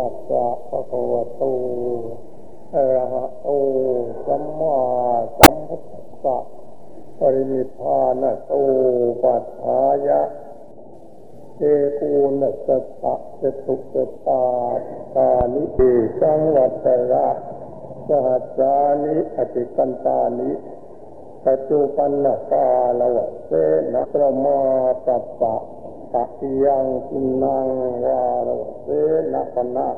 [0.00, 1.42] ตัสสะภะคะวะโต
[2.74, 3.48] อะระหะโต
[4.26, 4.78] สัมมา
[5.38, 6.36] สัมพุทธัสสะ
[7.18, 8.52] ปรินิพานะโต
[9.22, 10.22] ปัฏฐายะ
[11.56, 11.62] เอ
[11.98, 13.94] กูณสัสสะจตุส
[14.26, 14.44] ตา
[15.14, 15.80] ตานิเอ
[16.20, 17.28] สังวัตระ
[18.08, 18.74] สหัสสา
[19.04, 20.50] นิอติกันตานิ
[21.44, 23.50] ปัจจุปันนกาลวะเส
[23.92, 24.60] นะประมา
[25.06, 25.54] ตัสสะ
[26.14, 26.24] ตะ
[26.64, 27.68] ยังกินัง
[28.04, 28.88] วาลวะเส
[29.32, 29.88] นปนะ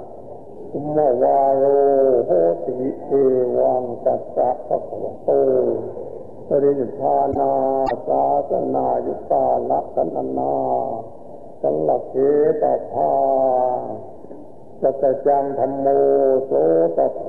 [0.73, 1.65] อุมวาโร
[2.27, 2.31] โห
[2.65, 3.11] ติเอ
[3.57, 5.29] วังตัสสะภะคะวะโต
[6.49, 7.53] ปรินิพานา
[8.07, 10.55] สาสนายุตาลักษณนา
[11.63, 12.15] สังลัเข
[12.63, 13.13] ตภา
[14.81, 15.87] สัจจังธรรมโม
[16.47, 16.53] โส
[16.97, 17.27] ตโพ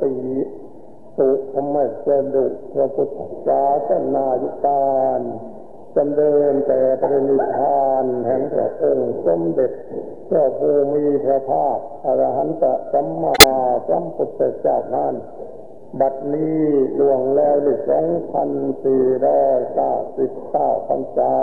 [0.00, 0.12] ติ
[1.16, 4.84] สุธรรมเสดุพระพุทธศาสนายุตา
[5.18, 5.20] น
[5.96, 9.72] จำเดินแต่ปรินิพานแห่งพระองค์สมเด็จ
[10.28, 13.36] พระภูมิพระภาคอรหันตสัมมา
[13.88, 15.14] สัมพุทธเจ้านั้น
[16.00, 16.62] บัดนี้
[16.98, 18.50] ล่วงแล้วได้สองพัน
[18.84, 21.34] สี่ร้อยเก้าสิบเก้าพรรษา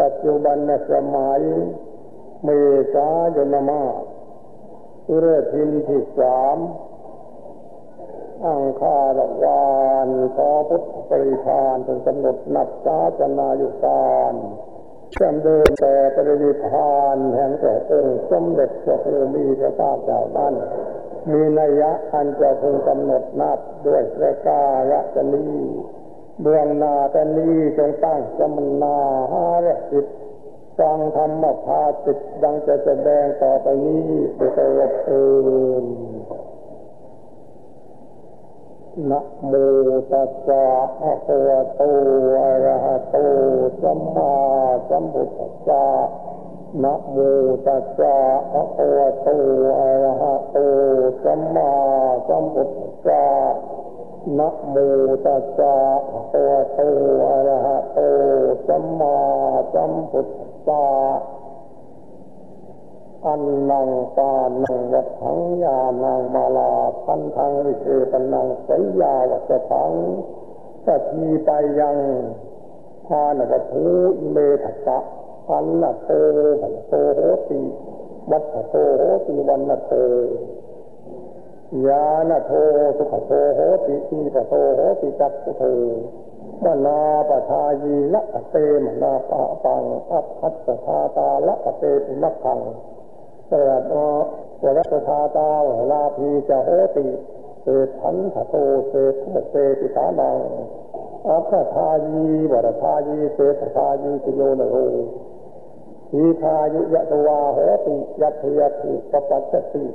[0.00, 0.58] ปัจจุบัน
[0.92, 1.40] สมัย
[2.44, 2.48] เม
[2.94, 3.84] ษายนมา
[5.06, 6.58] สุรทินที่สาม
[8.44, 14.34] อังคารวานพอพุทธปริพานถึงกำหนดนับศาสนาอยุการ
[15.20, 20.54] จำเดินแต่ปริพานแห่งแต่องค์สมเด็จพระภูมิพระภาคเจ้านั้น
[21.32, 25.56] มีนัยยะอันจะพึงกำหนดนับด้วยประการฉนี้
[26.42, 28.98] เบื้องนาแต่นี้จงตั้งสมนา
[29.32, 30.06] หาระจิต
[30.78, 35.26] ฟังธรรมพาจิตดังจะแสดงต่อไปนี้โดยตลอดเอิ
[35.84, 35.86] น
[39.10, 39.52] นะโม
[40.10, 40.64] ตัสสะ
[41.00, 41.80] ภะคะวะโต
[42.42, 43.14] อะระหะโต
[43.82, 44.34] สัมมา
[44.88, 45.86] สัมพุทธัสสะ
[46.82, 47.16] นะโม
[47.66, 48.16] ตัสสะ
[48.52, 49.28] ภะคะวะโต
[49.78, 50.56] อะระหะโต
[51.22, 51.72] สัมมา
[52.28, 53.24] สัมพุทธัสสะ
[54.38, 54.76] นะโม
[55.24, 55.74] ตัสสะ
[56.10, 56.80] ภะคะวะโต
[57.30, 57.98] อะระหะโต
[58.66, 59.16] สัมมา
[59.74, 60.84] สัมพุทธัสสะ
[63.26, 66.72] อันนังปานังวัฏังยานังมาลา
[67.04, 68.68] พันธังวิเศปนังส
[69.00, 69.92] ยาวัจถัง
[70.86, 71.50] สทีไป
[71.80, 71.96] ยัง
[73.08, 73.88] ทานวัตถุ
[74.20, 74.98] อิเมทัสะ
[75.46, 76.10] พันละโต
[76.60, 77.60] พันโตโหติ
[78.30, 79.92] วัตโตโหติวันนโต
[81.86, 82.52] ยานโท
[82.96, 85.62] สุขโตโหติทีปโตโหติจักโต
[86.64, 88.54] มนาปทายีละเต
[88.84, 92.60] มนาปะปังอัพพัสธาตาละเตปุมักขัง
[93.50, 93.84] สรัต
[94.64, 95.50] วรัตธาตา
[95.92, 97.06] ลาภีจะโหติ
[97.62, 97.66] เศ
[98.00, 98.54] ทันทโต
[98.88, 99.14] เศษ
[99.50, 100.38] เศติตานัง
[101.28, 104.76] อัพทายีวรทายีเศษทายีติโยนโร
[106.10, 109.86] ทีทายุยะตวาโหติยัตยติปปัจจติ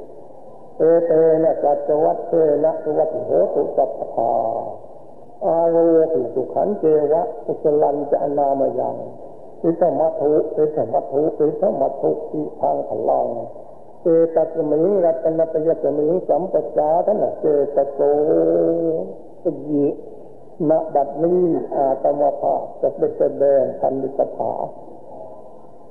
[0.78, 1.12] เอเต
[1.44, 2.34] นะจัจวัตเต
[2.64, 4.34] นะวัตโหตุสัพพา
[5.46, 5.76] อาโร
[6.14, 8.96] ติสุขันเจวะอุสลันจะนามยัง
[9.64, 13.28] อิสมัตุอิสมัตุอิสมัตุอิทางพลัง
[14.02, 17.46] เจตสมิงรัตนตยสมิงสัมปจาท่านะเจ
[17.76, 18.00] ตโส
[19.44, 19.86] สยิ
[20.70, 21.46] ณบัดนี้
[21.76, 24.54] อาตมภาจะเป็นแสดงพันธิสถา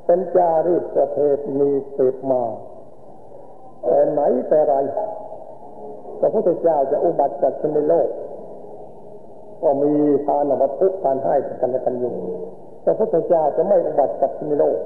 [0.04, 1.18] เป็นจารีตประเพ
[1.60, 2.42] ณีสืบมา
[3.84, 4.74] แต่ไหนแต่ไร
[6.20, 8.08] พระพุทธเจ้าจะอุบัติจากในโลก
[9.62, 9.92] ก็มี
[10.26, 12.14] ทานวัตถุการให้กันและกันอยู่
[12.84, 14.76] พระพุทธเจ้าจะไม่อุบัติกับในโลก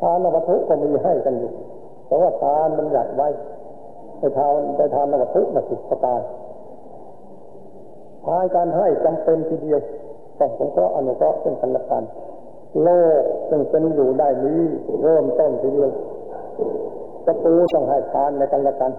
[0.00, 1.52] ทานวัตถุก็มีให้กันอยู่
[2.06, 3.28] เพราะว่าทานมันหยัดไว้
[4.18, 6.20] ไปทานไปทานวัตถุมาสิประการ
[8.26, 9.80] ทานการให้จำเป็นทีเดียว
[10.38, 12.04] ต้องสงเคราะห์อนุเคราะห์ซึ่งกันและกัน
[12.82, 12.88] โล
[13.20, 14.62] กซึ่งเป็นอยู่ได้นี้
[15.02, 15.90] เริ่มต้นทีเดียว
[17.26, 18.92] ตระกูลต้องให้ทานในกันและกัน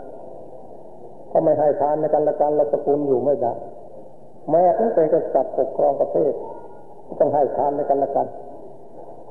[1.31, 3.53] ถ้าไม่ให้ทานในกันและกันแล้วตระกูลอยู่ไม่ได้
[4.49, 6.33] แม้ทั้งเป็นกษัตริย์ปกครองประเทศ
[7.19, 8.27] ต้องให้ทานในกันละกัน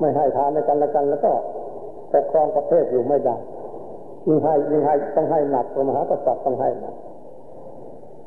[0.00, 1.32] ไม่ให้ทานในกันละกัน แล้วก็
[2.12, 3.36] ปกครองประเทศอยู่ไม่ได้
[4.26, 6.94] ยิ่งให้ยิ่งให้ต้องให้หนักพระมหากษัตริย์ต้องให้หนัก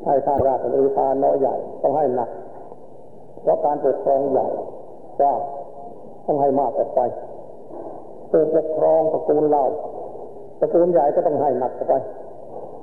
[0.06, 2.30] ให้ทานราชหรือทานน้อยใหญ่ต้องให้หนัก
[3.42, 4.48] เพราะการปกครองใหญ่
[5.22, 5.32] ก็
[6.26, 7.00] ต้องให้มากออกไป
[8.30, 9.64] ผู้ปกครองตระกูลเรา
[10.60, 11.94] ตระกูลใหญ่ก็ต้องให้หนักไป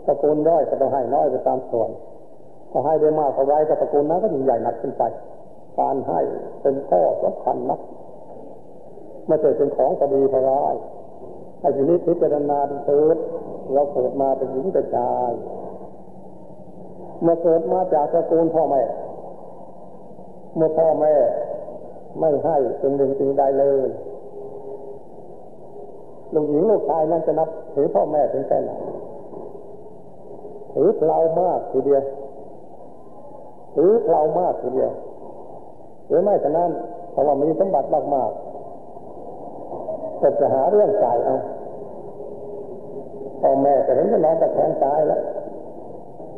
[0.06, 1.90] ตระกูลน้อยก็ต้องให้น้อยไปตามส่วน
[2.72, 5.02] ถ้าให้ได้มากเท่าไรก็ตระกูลนั้นก็ยิ่งใหญ่หนักขึ้นไป
[5.79, 6.21] การให้
[6.62, 7.79] เป็นข้อสำคัญนะ
[9.26, 10.75] ไม่ใช่เป็นของะดีพร้าย
[11.61, 13.17] ไอ้ทีนี้พิจารณาดูเถิด
[13.73, 15.32] เราเกิดมาเป็นหญิงเป็นชาย
[17.23, 18.82] เมื่อเกิดมาจากตระกูลพ่อแม่
[20.56, 21.15] เมื่อพ่อแม่
[22.21, 23.88] ไม่ให้เป็นหนึ่งสิ่งใดเลย
[26.35, 28.71] ลูกหญิงลูกชายนั้นจะนับถือพ่อแม่ถึงแค่ไหน
[30.75, 32.03] ถือเรามากทีเดียว
[33.75, 34.93] ถือเรามากทีเดียว
[36.08, 36.70] หรือไม่ฉะนั้น
[37.12, 41.36] เพราะว่ามีสมบัติมากๆก็จะหาเรื่องจ่ายเอา
[43.40, 45.20] พ่อแม่จะเห็นจะนอนตะแคงตายแล้ว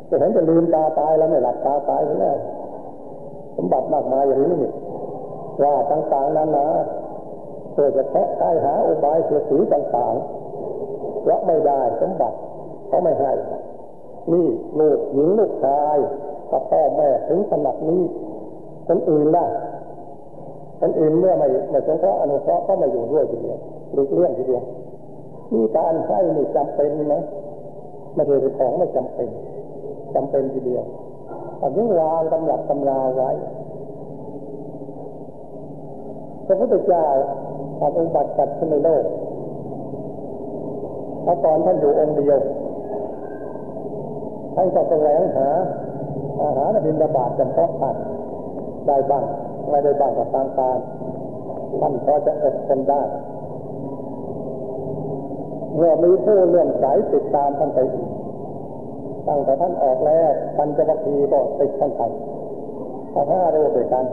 [0.09, 2.37] จะเห็นจะลืมตาตายแล้วไม่หลับตาตายแล้ว
[3.57, 4.55] สมบัติมากมายอย่างนี้
[5.63, 6.67] ว่าต่างๆนั้นนะ
[7.73, 12.37] เพื่อจะแทะได้หาอุบายเสียสีต่างๆเพราะไม่ได้สมบัติ
[12.87, 13.31] เขาไม่ให้
[14.33, 14.47] นี่
[14.79, 15.97] ลูกหญิงลูกชาย
[16.51, 18.01] กับพ่อแม่ถึงขนาดนี้
[18.87, 19.45] คนอื่นล่ะ
[20.81, 23.59] คนอื่นเมื่อไม่ไม่สงเคราะห์อนุเคราะห์ก็ไม่อยู่ด้วยทีเดียว
[23.93, 24.63] หลีกเลี่ยงทีเดียว
[25.53, 27.15] มีการใช้นี่จำเป็นไหม
[28.13, 29.29] ไม่ใช่ของไม่จำเป็น
[30.15, 30.83] จำเป็นทีเดียว
[31.57, 33.29] แต่ยังวางตำหลักตำราไว้
[36.45, 37.05] พระพุทธเจ้า
[37.79, 39.03] ทำอุบัติกัดขึ้นในโลก
[41.25, 42.39] ถ้าตอนท่านอยู่องค์เดียว
[44.55, 45.47] ท่านก็แสวงหา
[46.41, 47.95] อาหารบินระบาดจำเพาะท่าน
[48.87, 49.23] ได้บ้าง
[49.69, 50.77] ไม่ได้บ้างกับทางการ
[51.81, 53.01] ท่านพอจะอดทนได้
[55.75, 57.79] เมื่อมีผู้เลื่อนสายติดตามท่านไป
[59.27, 62.01] ตั้งแต่ท่านออกแล้วปัญจวัคคีย์ก็ติดท่านไป
[63.13, 64.05] ถ้าห้ารูปด้วยกัน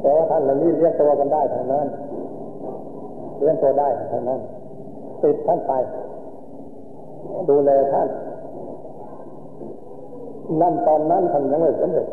[0.00, 1.86] แต่ว่าท่านเหล่านี้เลี้ยงตัวกันได้ทางนั้น
[3.38, 4.40] เลี้ยงตัวได้ทางนั้น
[5.22, 5.72] ติดท่านไป
[7.48, 8.08] ดูแลท่าน
[10.60, 12.06] นั่นตอนนั้นท่านยังไม่สำเร็จ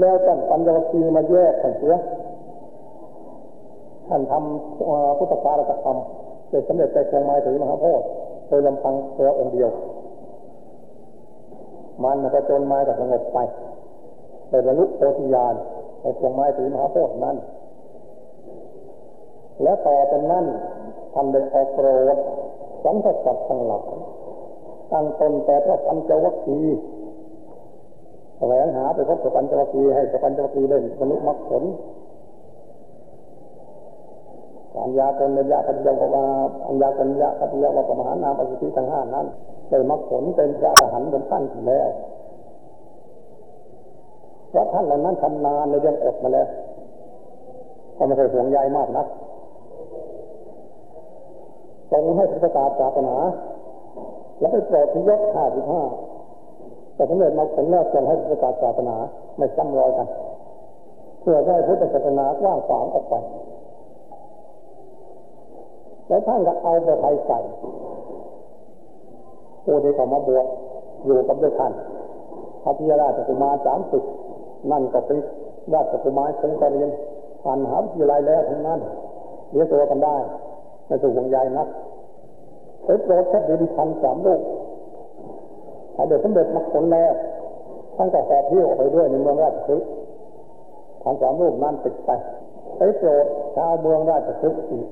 [0.00, 1.94] แล้วท่านปัญญวคีมาแยกกันเสีย
[4.08, 5.96] ท่านทำพุทธการกธรรม
[6.48, 8.06] เสร็จสำเร็จใจคงไม้ถือมหาโพธิ์
[8.48, 9.70] โดยลำพังตัวองค์เดียว
[12.04, 13.38] มันก็จนไม้ก็สงบไป
[14.50, 15.54] ในบรรลุโพธิญาณ
[16.00, 17.36] ในคงไม้ถือมหาโพธิ์นั้น
[19.62, 20.44] และต่อจากนั้น
[21.14, 21.86] ท่านได้ออกโปร
[22.16, 22.18] ด
[22.84, 23.86] สังฆสัตว์ทั้งหลาย
[24.92, 26.80] ตั้งตนแต่พระปัญจวัคคีย์
[28.38, 31.62] แสวงหาไปพบกับปัญจวัคคีให้กับปัญจวัคคีเล่นบรรลุมรรคผล
[34.82, 36.24] อัญญากัญญาปัญญาวา
[36.68, 39.26] อัญญากัญญาปัญญาวามหานามอสุธิทั้งห้านั้น
[39.68, 41.88] ได้มรรคผลเป็นพระอรหันต์เป็นขั้นแล้ว
[44.50, 46.48] เพราะท่านเหล่านั้นทำนานในเรื่องอดมาแล้ว
[47.96, 49.06] ก็ไม่เคยห่วงใยมากนัก
[51.90, 53.16] ทรงให้ประกาศศาสนา
[54.38, 55.82] แล้วไปโปรดที่ยศห้าสิบห้า
[56.96, 58.96] แต่สมเด็จมาผลแล้วจะให้ประกาศศาสนา
[59.36, 60.08] ไม่ซ้ำรอยกัน
[61.20, 63.14] เพื่อให้พุทธศาสนากว้างขวางออกไป
[66.08, 67.38] แล้วท่านก็เอาไปไทยใส่
[69.64, 70.46] ผู้ที่เขามาบวช
[71.04, 71.72] อยู่กับด้วยท่าน
[72.62, 74.02] พระพิยราชกุมารสามสิบ
[74.70, 75.18] นั่นก็เป็น
[75.74, 76.90] ราชกุมารคงจะเรียน
[77.42, 78.80] ผ่านหาวิทยาลัยแล้วทั้งนั้น
[79.50, 80.16] เลี้ยงตัวกันได้
[80.86, 81.68] ไม่ถูกวงใยนัก
[82.84, 84.40] เอฟโรดแค่ดินพันสามลูก
[85.96, 87.12] ถ้าเด็กสมเด็จมาผลแล้ว
[87.96, 89.88] ท่านก็แอบเที่ยวไปด้วยในเมืองราชคฤห์
[91.02, 92.10] พันสามลูกนั้นติดไป
[92.76, 93.26] ไปโปรด
[93.56, 94.86] ชาวเมืองราชคฤห์อีก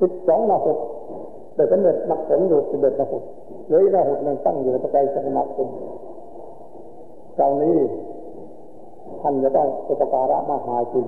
[0.00, 0.72] สิบสองนาหุ
[1.54, 3.18] เด็กสมเด็จมาผลอยู่สิบเอ็ดนาหุ
[3.68, 5.68] เลยนาหุหนึ่งตั้งอยู่ตะไคร้สมาคม
[7.36, 7.76] คราวนี้
[9.20, 11.06] ท่านจะต้องอุปการะมหาจริง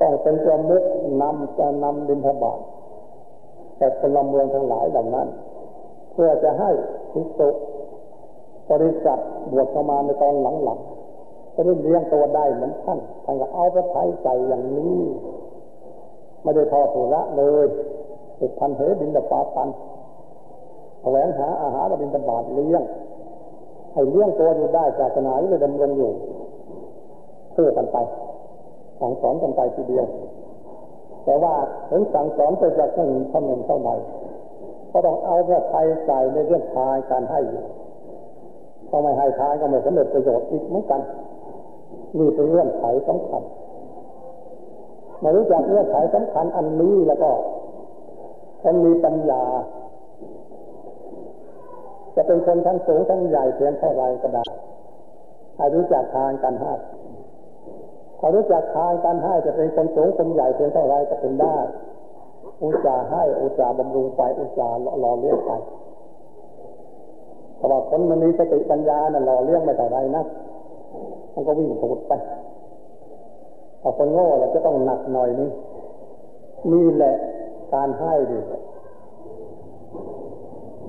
[0.00, 0.82] ต้องเป็นประมุข
[1.22, 2.58] นำจะนำดินทบาท
[3.76, 5.28] แต่คนลเมืองทั้งหลายเหล่านั้น
[6.12, 6.70] เพื่อจะให้
[7.14, 7.48] ทิสุ
[8.70, 9.18] บริษัท
[9.52, 14.98] บวชเข้ามาในตอนหลังๆจะได้เลี้ยงตัวได้เหมือนท่านท่านก็เอาพระไทยใส่อย่างนี้
[16.42, 17.66] ไม่ได้ทอสุระเลย
[18.38, 19.68] ติดพันเหบินตปาตัน
[21.02, 22.82] แสวงหาอาหารบินตบาทเลี้ยง
[23.92, 26.10] ให้เลี้ยงตัวอยู่ได้ศาสนาที่ดำรงอยู่
[27.52, 27.96] เพื่อกันไป
[29.00, 30.06] สั่งสอนกันไปทีเดียว
[31.24, 31.54] แต่ว่า
[31.90, 33.94] ถึงสั่งสอนไปจากท่านท่านหนึ่งเท่าไหร่
[34.94, 37.64] ก็ต้องเอาพระไทยใส่ในเรื่องทายการให้อยู่
[38.90, 41.00] ต้องไม่ให้ทายก็ไม่สำเร็จประโยชน์อีกเหมือนกัน
[42.18, 43.42] นี่เป็นเรื่องไขสำคัญ
[45.22, 47.30] มารู้จักเรื่องไขสำคัญอันนี้แล้วก็
[48.62, 49.44] คนมีปัญญา
[52.16, 54.44] จะเป็นคนทั้งสูงทั้งใหญ่เพียงเท่าไรก็ได้
[55.56, 56.72] ให้รู้จักทางการให้
[58.20, 61.56] ถ้ารู้จักทางการให้จะเป็นคนสูงคนใหญ่เพียงเท่าไรก็เป็นได้
[62.62, 64.68] อุจาให้อุจาบำรุงไปอุจา
[65.00, 65.52] หล่อเลี้ยงไป
[67.56, 70.22] แต่ว่าคนมันมีสติปัญญาน่ะหล่อเลี้ยงไม่เท่าไรนะ
[71.34, 72.12] มันก็วิ่งถูดไป
[73.82, 75.50] ถ้าคนโง่เราจะต้องหนักหน่อยนึง
[76.72, 77.14] นี่แหละ
[77.74, 78.38] การให้ดี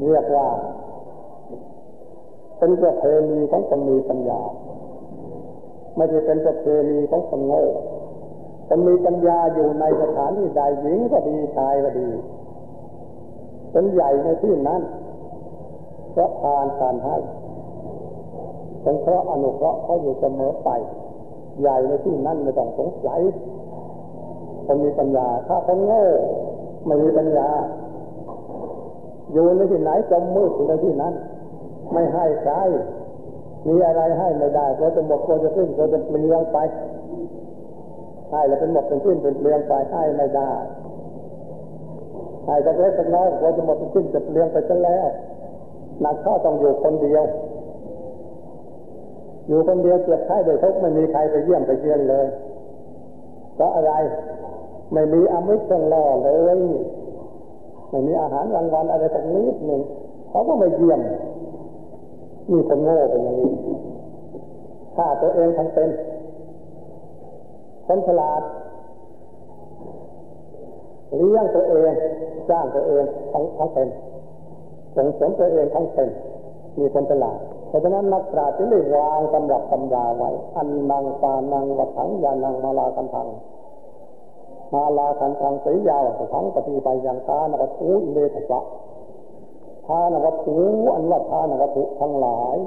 [0.03, 0.47] เรียกว่า
[2.57, 4.41] เป็นประเพณีของคนมีปัญญา
[5.95, 7.63] ไม่ใช่เป็นประเพณีของคนโง่
[8.67, 12.09] คนมีปัญญาอยู่ในสถานที่ใดหญิงก็ดีชายก็ดี
[13.71, 14.81] เป็นใหญ่ในที่นั้น
[16.11, 17.15] เพราะทานการให้
[18.81, 20.69] เป็นเพราะอนุเคราะห์เขาอยู่เสมอไป
[21.61, 23.21] ใหญ่ในที่นั้นไม่ต้องสงสัย
[24.65, 26.03] คนมีปัญญา ถ้าคนโง่
[26.85, 27.47] ไม่มีปัญญา
[29.33, 31.13] อยู่ในที่ไหนจมมืดอยู่ในที่นั้น
[31.93, 32.53] ไม่ให้ใคร
[33.67, 36.57] มีอะไรให้ไม่ได้ก็จะหมดก็จะสิ้นก็จะเปลี่ยนไป
[38.29, 40.51] ให้แล้วเป็นหมดเป็นสิ้นเป็นเปลี่ยนไปให้ไม่ได้
[42.45, 45.07] ให้จะเล็กจะน้อยก็จะหมดเป็นสิ้นจะเปลี่ยนไปซะแล้ว
[46.03, 47.23] นักข้าต้องอยู่คนเดียว
[49.47, 52.25] อยู่คนเดียวเจ็บไข้โดยทุกไม่มีใครไปเยี่ยมไปเยียนเลย
[53.55, 53.93] เพราะอะไร
[54.93, 56.27] ไม่มีอมิตรเครื่องล่อเล
[56.57, 56.59] ย
[57.89, 59.81] ไม่มีอาหารรางวัลอะไรสักนิดหนึ่ง
[60.29, 61.01] เขาก็ไม่เยี่ยม
[62.51, 63.51] มีคนโง่เป็นอย่างนี้
[64.95, 65.89] ฆ่าตัวเองทั้งเป็น
[67.87, 68.41] คนฉลาด
[71.15, 71.91] เลี้ยงตัวเอง
[72.49, 73.87] จ้างตัวเองทั้งทั้งเป็น
[74.95, 76.09] ส่งเสริมตัวเองทั้งเป็น
[76.79, 83.27] มีคนฉลาดเพราะฉะนั้นนักปราชญ์จึงได้วางตำรับตำราไว้ อันนังปานังวัถังยานังมาลากันทัง
[84.73, 88.59] มาลากันทังสียาวทั้งปฏิไปยังทานวัตถุอิเลตสะ
[89.87, 90.57] ทานวัตถุ
[90.93, 92.57] อันว่าทานวัตถุทั้งหลาย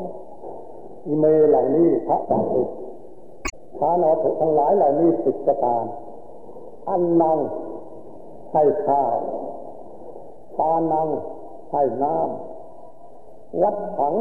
[1.06, 2.54] อิเมเหล่านี้พระสังฆ
[3.78, 5.84] ทานวัตถุทั้งหลายเหล่านี้สิบประการ
[6.88, 7.38] อันนัง
[8.52, 9.14] ให้ข้าว
[10.58, 11.08] ปานัง
[11.72, 14.14] ให้น้ำวัดถัง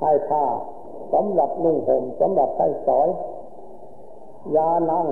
[0.00, 0.44] ให้ผ้า
[1.12, 3.08] สำหรับนุ่งห่มสำหรับใช้สอย
[4.56, 5.06] ยานัง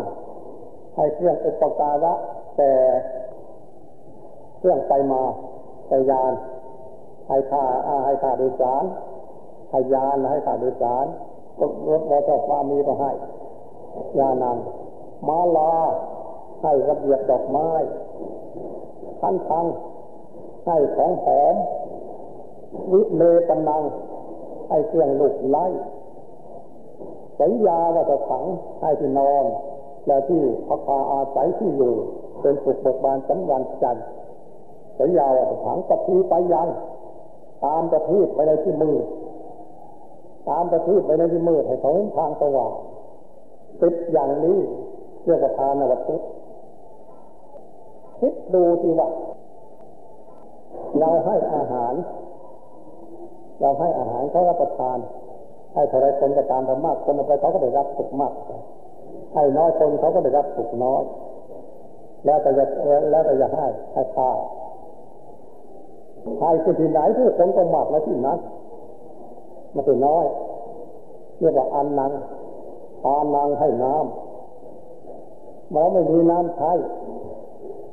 [0.96, 2.14] ให้เครื่องอุปการะ
[2.56, 2.72] แต่
[4.58, 5.22] เครื่องไปมา
[5.88, 6.32] แต่ยาน
[7.28, 7.64] ให้ค่า
[8.04, 8.84] ให้ค่าโดยสาร
[9.70, 11.06] ให้ยานให้ค่าโดยสาร
[11.60, 11.72] รถ
[12.10, 13.10] มอเตอร์ฟามีก็ให้
[14.18, 14.56] ยานัง
[15.28, 15.72] มาลา
[16.62, 17.70] ให้ระเบียบดอกไม้
[19.20, 19.66] ขันทัง
[20.66, 21.54] ให้ของหอม
[22.92, 23.82] วิเลปนัง
[24.68, 25.66] ให้เครื่องลูกไล่
[27.40, 28.44] สัญญาว่าจะถัง
[28.80, 29.44] ให้ที่นอน
[30.06, 31.94] และที่พักพาอาศัยที่อยู่
[32.40, 34.04] เป็นสุขบกบานสำวันจันทร์
[34.98, 36.68] สัญญาว่าจะถังปฏิไปยัง
[37.64, 38.96] ตามประทีปไปในที่มือ
[40.48, 42.72] ตามประทีปไปในที่มือให้เขาทางสว่าง
[43.80, 44.58] ติดอย่างนี้
[45.24, 46.16] เรียกว่าทานวัตถุ
[48.20, 49.08] คิดดูที่ว่า
[50.98, 51.94] เราให้อาหาร
[53.60, 54.98] เราให้อาหารเขารับประทาน
[55.74, 58.32] ให้เท่าไรคนก็ตามไปมากคนไปเขาก็ได้รับสุขมาก
[59.34, 61.02] ให้น้อยคนเขาก็ได้รับสุขน้อย
[62.24, 62.64] แล้วแต่จะ
[63.10, 64.38] แล้วแต่จะให้ให้ข้าว
[66.40, 68.38] ให้คือที่ไหนที่คนก็มากแล้วที่นั้น
[69.74, 70.24] มันเป็นน้อย
[71.38, 72.12] เรียกว่าอันนัง
[73.06, 76.72] อานังให้น้ำหมอไม่มีน้ำใช้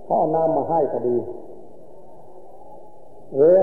[0.03, 1.15] เขาเอาน้ำมาให้ก็ดี
[3.35, 3.55] หรือ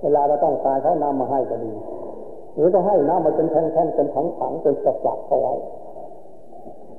[0.00, 1.72] เวลาเราต้องการเขาน้ำมาให้ก็ดี
[2.54, 5.54] หรือจะให้น้ำมาเป็นแท่งๆเป็นถังๆเป็นสักๆเอาไว้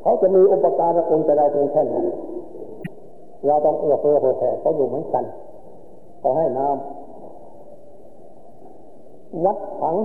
[0.01, 1.95] เขาจะมีอุปการะคุณแต่เราเป็นแค่ไหน
[3.45, 5.23] เราต้องเอื้อเฟื้อเผื่อแผ่เขาอยู่เหมือนกัน
[6.21, 6.83] ขอให้น้ำ
[9.45, 9.95] วัดถัง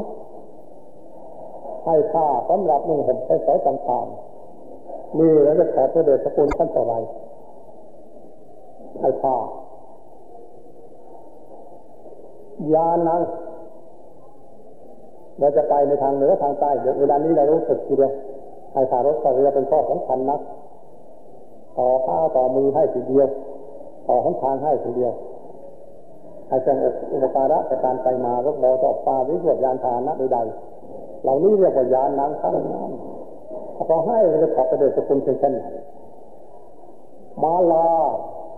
[1.88, 6.92] ให้ผ้าสำหรับนุ่งห่มใช้สอยต่างๆมีแล้วจะขอพระเดชพระคุณท่านต่อไป
[9.00, 9.36] ให้ผ้า
[12.74, 13.20] ยานัง
[15.38, 18.12] เราจะไปในทางเหนือทางใต้เดี๋ยวเวลานี้เรารู้สึกทีเดียว
[18.72, 20.40] ให้ขารถเรือเป็นข้อสำคัญนัก
[21.78, 23.28] ต่อข้าวต่อมือให้ทีเดียว
[24.08, 25.12] ต่อหนทางให้ทีเดียว
[26.48, 26.76] ให้แจ้ง
[27.12, 30.77] อุปการะการไปมารถบอจอบปลาวิเศษยานพาหนะใดๆ
[31.22, 32.92] เหล่านี้เรียกว่ายานนังทั้งนั้น
[33.88, 35.52] พอให้เราจะขอประเดชสกุลเช่นกัน
[37.42, 37.88] มาลา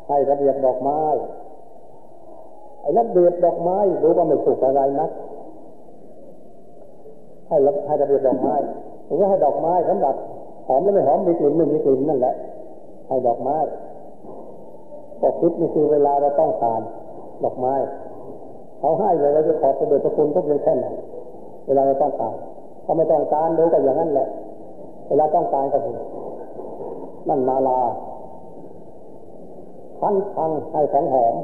[0.08, 1.00] ให้ระเบียบดอกไม้
[2.80, 5.08] ไอ้ระเบียบดอกไม้รู้ว่าไม่สุกอะไรนะ
[7.48, 8.54] ให้รับให้ระเบียบดอกไม้
[9.06, 10.14] หรือว่าให้ดอกไม้สำหรับ
[10.66, 12.34] หอมแล้วไม่หอมมีกลิ่นไม่มีกลิ่นนั่นแหละ
[13.08, 13.56] ให้ดอกไม้
[15.20, 16.80] ก็คิดนี่คือเวลาเราต้องการ
[17.44, 17.74] ดอกไม้
[18.78, 20.86] เขาให้เลยเราจะขอประเดชพระคุณก็เพียงแค่ไหน
[21.70, 22.34] เวลาเราต้องการ
[22.82, 24.28] เขาไม่ต้องการดูก็อย่างนั้นแหละ
[25.08, 25.98] เวลาต้องการก็คือ
[27.28, 27.78] นั่นมาลา
[30.00, 31.34] ทันทังให้ของหอม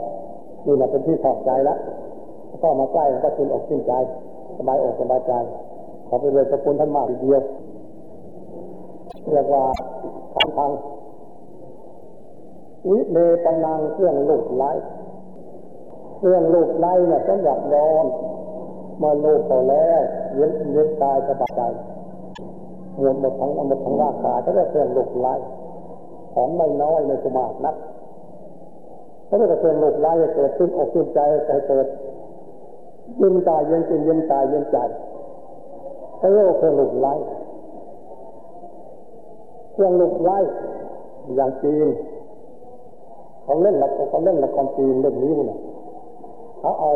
[0.66, 1.78] นี่แหละเป็นที่ชอบใจแล้ว
[2.62, 3.92] ก็มาใกล้ก็ชินอกชินใจ
[4.56, 5.32] สบายอกสบายใจ
[6.08, 7.42] ขอไปเลยสกุลท่านมากทีเดียว
[9.30, 9.62] เรียกว่า
[10.34, 10.70] ทันทัง
[12.90, 14.70] วิเลปนังเครื่องลูกไล่
[16.18, 18.06] เครื่องลูกไล่เนี่ยสำหรับนอน
[19.02, 20.00] มาโลกต่อแล้ว
[20.34, 21.62] เย็นเย็นกายสบายใจ
[23.00, 25.34] หมดหมดทั้งหมดทั้งร่างกายก็ได้เครื่องลุกไล่
[26.34, 27.76] ของไม่น้อยไม่สมากนัก
[29.28, 31.86] ก็ได้เครื่องลุกไล่เกิดขึ้นอกขึ้นใจใจเกิด
[33.20, 34.78] ยินตายเย็นใจเย็นตายเย็นใจ
[36.20, 37.12] ก็เรียกว่าเครื่องลุกไล่
[39.72, 40.38] เครื่องลุกไล่
[41.34, 41.88] อย่างจีน
[43.44, 45.58] เขาเล่นละเขาเล่นละครจีนเล่นนี้เนี่ย
[46.60, 46.90] เขาเอา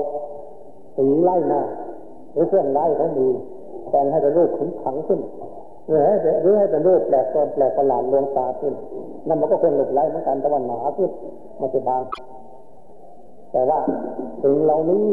[0.96, 1.62] สีไล่หน้า
[2.32, 3.26] หรือเครื่องไล่เขามี
[3.90, 5.20] แต่งให้เป็นรูปขุนขังขึ้น
[5.86, 8.74] หรือให้หรือให้เป็นรูปแปลกตนแปลกประหลาดลวงตาขึ้น
[9.26, 11.10] นั่นมันก็เป็นหลุดไล่เหมือนกันแต่ว่าหนาขึ้น
[11.60, 12.02] มันจะบาง
[13.52, 13.78] แต่ว่า
[14.42, 15.06] สิ่งเหล่านี้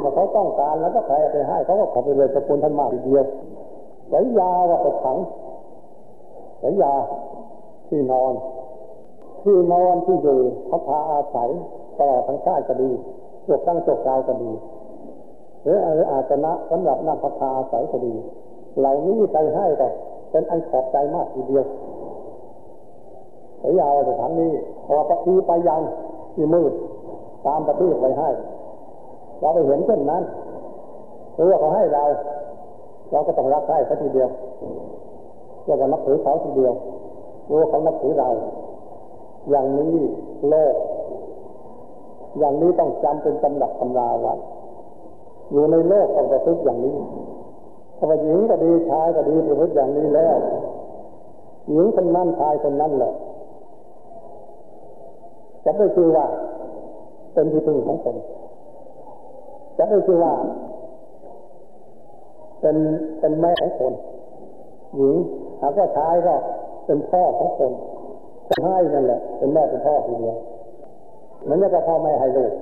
[0.00, 3.26] เมื่อเขาต้องการแล้วก็ใครไปให้เขาก็ขอไปเลยตะปูนท่านมาทีเดียว
[4.12, 5.16] สายยาว่าไปขัง
[6.62, 6.92] สายยา
[7.88, 8.32] ที่นอน
[9.42, 11.48] ที่นอนที่อยู่เขาพาอาศัย
[11.98, 12.90] ตลอดทั้งชาติก็ดี
[13.46, 14.50] จบตั้งจบกาวก็ดี
[15.68, 15.78] รือ
[16.10, 18.14] อาจนะสำหรับนั่งพักาอาศัยก็ดี
[18.78, 19.88] เหล่านี้ไปให้ก็
[20.30, 21.64] เป็นอันขอบใจมากทีเดียว
[23.62, 24.52] สายยาวสถานนี้
[24.86, 25.80] พอปฏิไปยัง
[26.34, 26.72] ที่มืด
[27.46, 28.28] ตามปฏิไปให้
[29.40, 30.22] เราไปเห็นเช่นนั้น
[31.34, 32.02] หรือว่าเขาให้เรา
[33.12, 34.28] เราก็ต้องรักใคร่เขาทีเดียว
[35.66, 36.72] เราก็นับถือเขาทีเดียว
[37.48, 38.28] รู้เขานับถือเรา
[39.50, 39.96] อย่างนี้
[40.48, 40.74] โลก
[42.38, 44.34] อย่างนี้ต้องจำเป็นตำหนักตำราไว้
[45.50, 46.96] อยู่ในโลกต้องประพฤติอย่างนี้
[47.98, 50.36] ถ้าหญิงก็ดีชายก็ดีประพฤติอย่างนี้แล้ว
[51.70, 53.12] หญิงคนนั้นชายคนนั้นแหละ
[55.64, 56.26] จะได้ชื่อว่า
[57.32, 58.16] เป็นที่พึ่งของตน
[59.78, 60.32] จะได้ชื่อว่า
[62.60, 62.76] เป็น
[63.20, 63.94] เป็นแม่ของคน
[64.96, 65.14] หญิง
[65.60, 66.34] หากว่าชายก็
[66.86, 67.72] เป็นพ่อของคน
[68.48, 70.36] คนให้นั่นแหละ เป็นแม่เป็นพ่อทีเดียว
[71.42, 72.52] เหมือนกับพ่อแม่ให้ลูก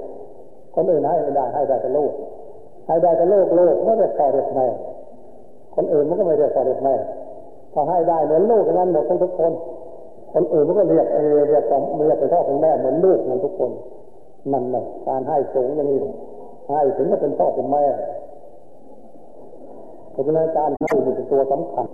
[0.75, 2.13] คนอื่นให้ไม่ได้ให้ได้แต่ลูก
[2.87, 4.67] ให้ได้แต่ลูกลูกไม่ได้พ่อเด็กแม่
[5.75, 6.95] คนอื่นมันก็ไม่ได้พ่อเด็กแม่
[7.73, 9.53] พอให้ได้เหมือนลูกนั้นหมดทุกคน
[10.33, 11.65] คนอื่นมันก็เรียกเอเรียก
[11.99, 13.71] เรียกเป็นพ่อเป็นแม่เหมือนลูกนั้นทุกคน
[14.53, 15.99] นั่นแหละการให้สูงอย่างนี้
[16.69, 17.85] ให้ถึงจะเป็นพ่อเป็นแม่
[20.11, 21.87] เพราะฉะนั้นการให้เป็นตัวสำคัญ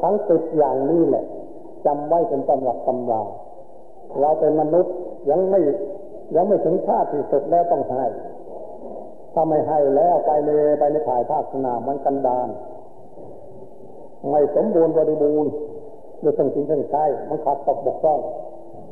[0.00, 1.24] ทั้งติดอย่างนี้แหละ
[1.86, 3.22] จำไว้เป็นตำหรับตำรา
[4.20, 4.94] เราเป็นมนุษย์
[5.30, 5.60] ยังไม่
[6.36, 8.04] ยังไม่ถึงชาติที่สุดแล้วต้องให้
[9.32, 12.48] ถ้าไม่ให้แล้วไปเลยไปในถ่ายภาคสนามมันกันดาน
[14.30, 15.50] ไม่สมบูรณ์บริบูรณ์
[16.22, 18.20] ด้วยสิ่งสิ่งที่ใช้มันขาดตกบกพร่อง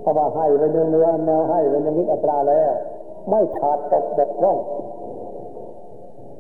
[0.03, 2.73] ถ้าว่าให้ไปเนื้อเนื้อแนวให้ไปย่างนี้อัตราแล้ว
[3.31, 4.59] ไม่ขาดตกบกพร่อง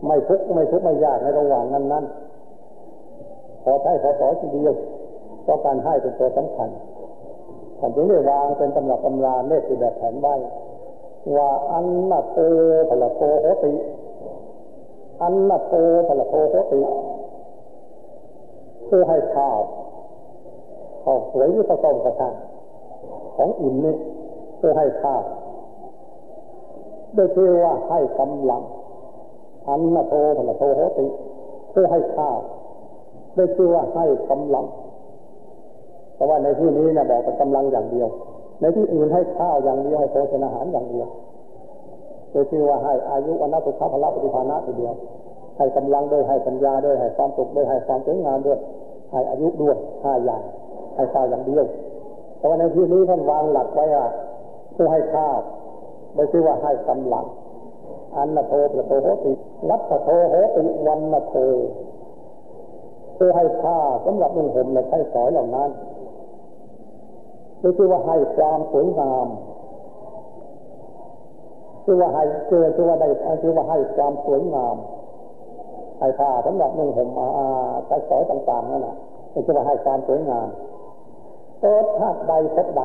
[0.07, 2.05] ไม่ทุกข์ไม่ทุกข์ไม่ยากในระหว่างนั้นนั้น
[3.65, 4.75] พอใช้พอต่อทีเดียว
[5.47, 6.69] ก็การให้เป็นตัวสำคัญ
[7.79, 10.35] ท่านจึงได้วางเป็นตำรับตำราเลขแบบแผนไว้
[11.37, 12.39] ว่าอันนาโต
[12.89, 13.73] พละโตโหติ
[15.23, 15.75] อันนาโต
[16.07, 16.81] พละโตโหติ
[18.89, 19.59] ผู้ให้ข้าว
[21.05, 22.35] ข้าวสวยยุทธศรกระทาน
[23.37, 23.95] ของอิ่มนี่
[24.59, 25.23] ผู้ให้ข้าว
[27.15, 28.63] ได้ชื่อว่าให้กำลัง
[29.69, 31.07] อันนาโตพละโตโหติ
[31.73, 32.37] ผู้ให้ข้าว
[33.37, 34.65] ได้ชื่อว่าให้กำลัง
[36.15, 38.09] แต่ว่าในที่นี้นะบอกเป็นกำลังอย่างเดียว
[38.61, 41.09] ในที่อื่นให้ข้าวอย่างเดียวให้โภชนาหารอย่างเดียว
[42.31, 44.95] โดยที่ว่าให้อายุวันนัสุขภพละปฏิภาณะทีเดียว
[45.57, 48.59] ให้กำลังด้วยให้ปัญญาด้วยให้ความสุขด้วยให้ความสวยงามด้วย
[49.13, 50.43] ให้อายุด้วยห้าอย่าง
[50.97, 51.65] ให้ข้าวอย่างเดียว
[52.39, 54.07] แต่ว่าในที่นี้ท่านวางหลักไว้ว่า
[54.77, 55.39] ผู้ให้ข้าว
[56.15, 57.25] โดยที่ว่าให้กำลัง
[58.17, 59.33] อันนโทประโตโหติ
[59.71, 61.35] รัตโทโหติวันนโท
[63.17, 65.71] ผู้ให้ข้าสำหรับนุ่งห่มและใช้สอยเหล่านั้น
[67.61, 69.27] คือว่าให้ความสวยงาม
[71.85, 73.09] คือว่าให้เกิดคือว่าได้
[73.43, 74.77] คือว่าให้ความสวยงาม
[75.99, 77.47] ให้ผ้าสำหรับนุ่งห่มอา
[77.87, 78.97] ใช้สอยต่างๆนั่นแหละ
[79.33, 80.49] คือว่าให้ความสวยงาม
[81.61, 82.83] เกิดธาตุใดพบใด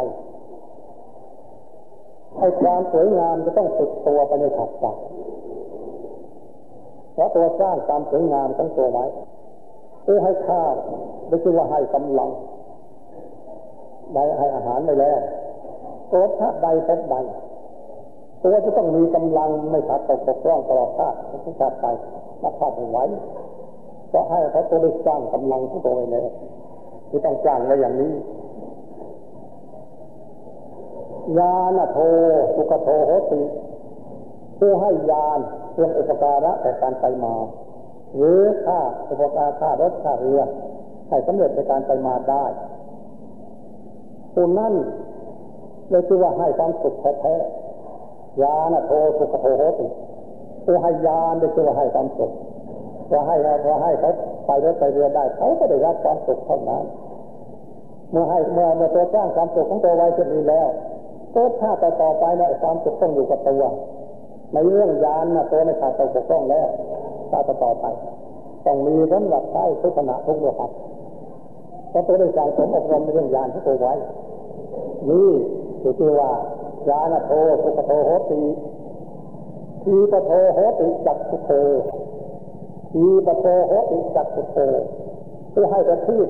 [2.40, 4.86] ให้ความสวยงามจะต้องติดตัวไปในขัดใจ
[7.14, 9.06] เพราะตัวสร้างความสวยงามทั้งตัวไว้
[10.04, 10.62] เพื่อให้ข้า
[11.28, 12.30] ไม่ใช่ว่าให้กำลัง
[14.14, 15.20] ได้ให้อาหารไปแล้ว
[16.12, 17.16] ตัวธาตุใดพใด
[18.42, 21.86] ตัวจะต้องมีกำลังไม่ขาดตกบกพร่องตลอดชาติทุกชาติไป
[22.44, 22.98] รักษาไม่ไหว
[24.14, 26.26] ก็ให้เขาตัวได้สร้างกำลังของตัวเองเลย
[27.10, 28.12] ที่ต้องจ้างไว้อย่างนี้
[31.38, 31.98] ยาณโท
[32.56, 33.42] สุขโทโหติ
[34.60, 35.40] ผู้ให้ยาน
[35.74, 37.36] เรื่องอุปการะแต่การไปมา
[38.16, 40.42] หรือค่าอุปการค่ารถค่าเรือ
[41.10, 42.46] ให้สำเร็จในการไปมาได้
[44.36, 44.74] ผู้นั้น
[45.90, 49.86] เลยคือว่าให้ความสุขแท้ๆยาณโทสุขโทโหติ
[50.66, 52.32] ผู้ให้ยานได้คือว่าให้ความสุข
[53.12, 54.12] ว่าให้ว่าให้เขา
[54.46, 56.84] ไปรถไปเรือได้เขาก็ได้รับความสุขเท่านั้น
[58.12, 60.68] เมื่อให้เมื่อเมื่อตัวสร้างความสุขของตัวไว้จะดีแล้ว
[61.34, 63.64] ตัวถ้าต่อต่อไปเนี่ยความสุขต้องอยู่กับตัว
[64.54, 66.68] ในเรื่องยานนะตัวไม่ขาดตกบกพร่องแล้ว
[67.32, 67.86] ถ้าต่อต่อไป
[68.66, 73.94] ต้องมีสำหรับใช้ทุกขณะทุกโลกเพราะตัวได้สั่งสมอบรมในเรื่องยานที่ตัวไว้
[75.10, 75.32] นี่
[75.82, 76.32] คือที่ว่า
[76.90, 77.32] ยานโท
[77.64, 78.40] สุขโทโหติ
[79.84, 81.52] ทีปโทโหติจักสุโท
[82.92, 84.58] ทีปโทโหติจักสุโท
[85.52, 86.30] เพื่อให้ประทีป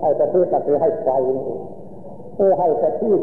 [0.00, 1.58] ให้ประทีปก็คือให้ไฟนี่
[2.34, 3.20] เพื่อให้ประทีป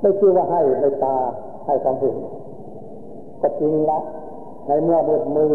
[0.00, 1.16] ไม่ชื่อว่าให้ในตา
[1.66, 2.16] ให้ความเห็น
[3.40, 3.98] ก็จริงละ
[4.66, 5.54] ในเมื่อมืดมือ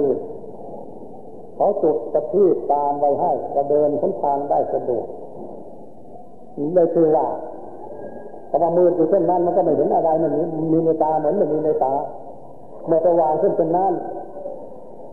[1.60, 5.08] เขาจุดประทีปตามไว้ให้จะเดินข้นทางได้สะดวก
[6.58, 7.26] นี่เลยคือว่า
[8.50, 10.41] พอมามืดอยู่เช่นนั้นมันก็ไม่เห็นอะไรมันมี
[10.74, 11.93] มีในตาเหมือนมันมีในตา
[12.88, 13.93] เมื่อสว่างขึ้นเป็นนั้น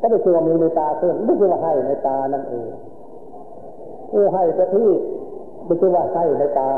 [0.01, 2.69] ก็ไม่คือว่ามีในตาขึ้นไม่คือว่าให้ในตานั่นเอง
[4.11, 4.99] ผู้ให้ประทีป
[5.65, 6.69] ไม่ใช่ว่าให้ในตา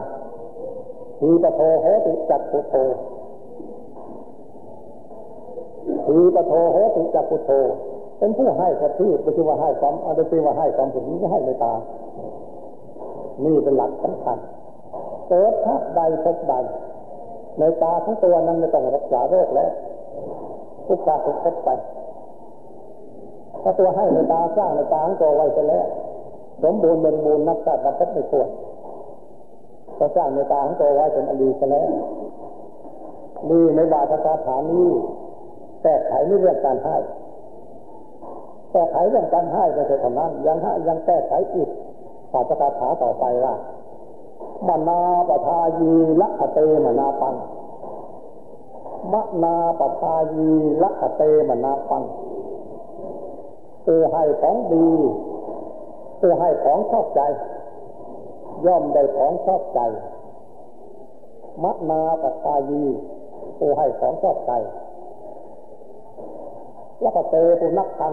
[1.20, 2.74] ทีปโทโหติจักปุโท
[6.06, 7.50] ทีปโทโหติจักปุโท
[8.18, 11.72] เป็นผู้ให้ประทีปไม่ใช่ว่าให้ความอะไรเป็นว่าให้ความถึงนี้ให้ในตา
[13.44, 14.38] นี่เป็นหลักสำคัญ
[15.28, 16.54] เกิดทับใดพบใด
[17.58, 19.70] ในตาทั้งตัวนั้นไม่ต้องรักษาโรคแล้ว
[20.86, 21.68] ทุกตาทุกพบไป
[23.62, 25.86] ถ้าตัวให้ในตาสร้างในตาทั้งตัวไว้ไปแล้ว
[26.62, 28.48] สมบูรณ์บริบูรณ์นับชาตินับพบไม่ควร
[29.98, 31.88] ก็สร้างในตาของตัวไว้เป็นอดีตแล้ว
[33.50, 34.88] นี่ในบาทคาถานี้
[35.82, 36.96] แก้ไขในเรื่องการให้
[38.72, 41.68] แก้ไขเรื่องการให้ไม่ใช่เท่านั้นยังให้ยังแก้ไขอีก
[42.32, 43.54] บาทคาถาต่อไปว่า
[44.68, 47.34] มนาปทายีละเตมนาปัง
[49.12, 50.50] มนาปทายี
[50.82, 52.02] ละเตมนาปัง
[53.86, 54.88] ตัวให้ของดี
[56.22, 57.20] ตัวให้ของชอบใจ
[58.66, 59.80] ย่อมได้ของชอบใจ
[61.62, 62.84] มนาปทายี
[63.60, 64.52] ตัวให้ของชอบใจ
[67.04, 68.12] ละเตตัวนักทาง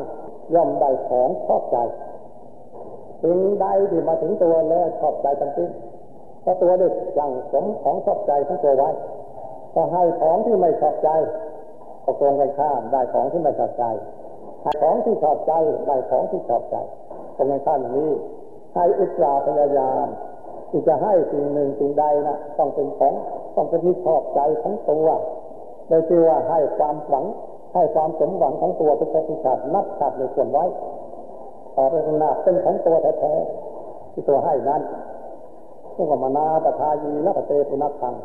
[0.54, 1.78] ย่อมได้ของชอบใจ
[3.22, 5.70] สิ่งใดที่มาถึงตัวแล้วชอบใจทั้งสิ้น
[6.44, 8.90] ถ้าตัวได้สั่งสมของชอบใจทั้งตัวไว้
[9.74, 11.10] ถ้าให้ของที่ไม่ชอบใจ
[12.04, 13.86] ก็ตรงกันข้ามได้ของที่ไม่ชอบใจ
[14.64, 15.54] ให้ของที่ชอบใจ
[15.88, 16.76] ได้ของที่ชอบใจ
[17.36, 18.12] ตรงกันข้ามอย่างนี้
[18.76, 20.08] ให้อุตสาห์พยายาม
[20.70, 23.14] ที่จะให้สิ่งหนึ่งสิ่งใดนะต้องเป็นของ
[23.56, 25.08] ต้องเป็นที่ชอบใจทั้งตัว
[25.88, 27.26] โดยที่ว่าให้ความหวัง
[27.76, 30.66] ให้ความสมหวังของตัวเป็นประชาตินับขาดในส่วนไว้
[31.76, 34.82] ต่อไปข้างหน้าเป็นของตัวแท้ๆที่ตัวให้นั้น
[35.94, 38.16] เรียกว่ามนาตทายีละเตปุนักขัง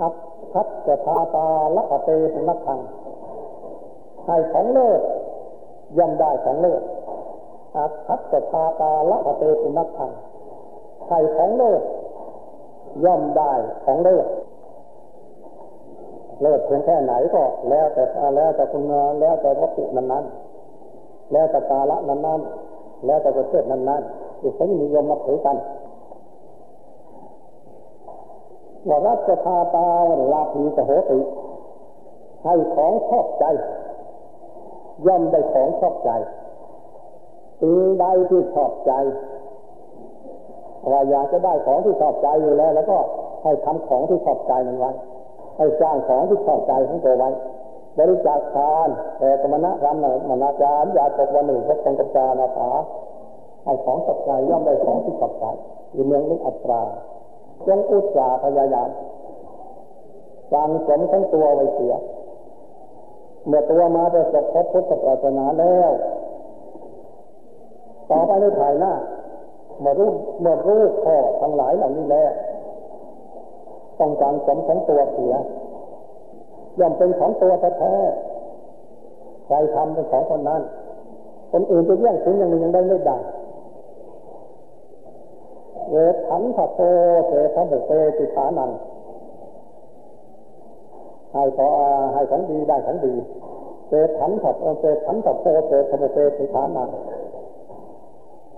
[0.00, 0.14] อัพ
[0.52, 1.46] พัตจะทาตา
[1.76, 2.80] ละเตปุนักขัง
[4.26, 5.00] ให้ของเลิศ
[5.98, 6.82] ย่อมได้ของเลิศ
[7.76, 10.12] อัพพัตจะทาตาละเตปุนักขัง
[11.08, 11.82] ให้ของเลิศ
[13.04, 13.52] ย่อมได้
[13.84, 14.26] ของเลิศ
[16.40, 18.02] เลิศเพียงแค่ไหนก็ แล้วแต่
[18.36, 18.82] แล้วแต่คุณ
[19.20, 25.56] แล้วแต่วัตถุนั้นๆ แล้วแต่กาละนั้นๆ แล้วแต่ประเทศนั้นๆที่เขานิยมนับถือกัน
[28.88, 29.86] ว่ารัชทาตา
[30.32, 31.18] ลาภีสโหติ
[32.44, 33.44] ให้ของชอบใจ
[35.06, 36.10] ย่อมได้ของชอบใจ
[37.60, 38.92] สิ่งใดที่ชอบใจ
[40.90, 42.98] ว่าอยากจะได้ของที่ชอบใจอยู่แล้ว แล้วก็
[43.42, 44.90] ให้ทำของที่ชอบใจนั้นไว้
[45.58, 47.30] ให้สร้างของที่ชอบใจของตัวไว้
[47.98, 52.70] บริจาคทานแต่สมณะรำมนาจารย์ยาตกวันหนึ่งพบกันกับจานาภา
[53.64, 55.44] ให้ของชอใจย่อมได้ของที่ชอใจ
[55.92, 56.82] อยู่เมืองนี้อัตรา
[57.66, 58.90] จงอุตสาห์พยายาม
[60.52, 61.94] ฟังสมทั้งตัวไว้เสีย
[63.46, 65.90] เมื่อตัวมาได้สัพพพุทธศาสนาแล้ว
[68.10, 68.92] ต่อไปในถ่ายหน้า
[69.80, 72.30] เมื่อรู้เมื่อรู้ข้อทั้งหลายเหล่านี้แล้ว
[74.00, 75.34] ต้องการสมทั้งตัวเสีย
[76.78, 77.94] ย่อมเป็นของตัวแท้
[79.46, 80.62] ใครทำเป็นของคนนั้น
[81.52, 83.16] คนอื่นจะแย่งถึงอย่างนี้ยังได้ไม่ได้
[85.90, 86.80] เวทันทโต
[87.26, 88.70] เสทบุเตติฐานัง
[91.32, 91.68] ให้ขอ
[92.14, 93.14] ให้ของดีได้ของดี
[93.88, 96.88] เศทันทับเศทันทับโตเศทบุเตติฐานัง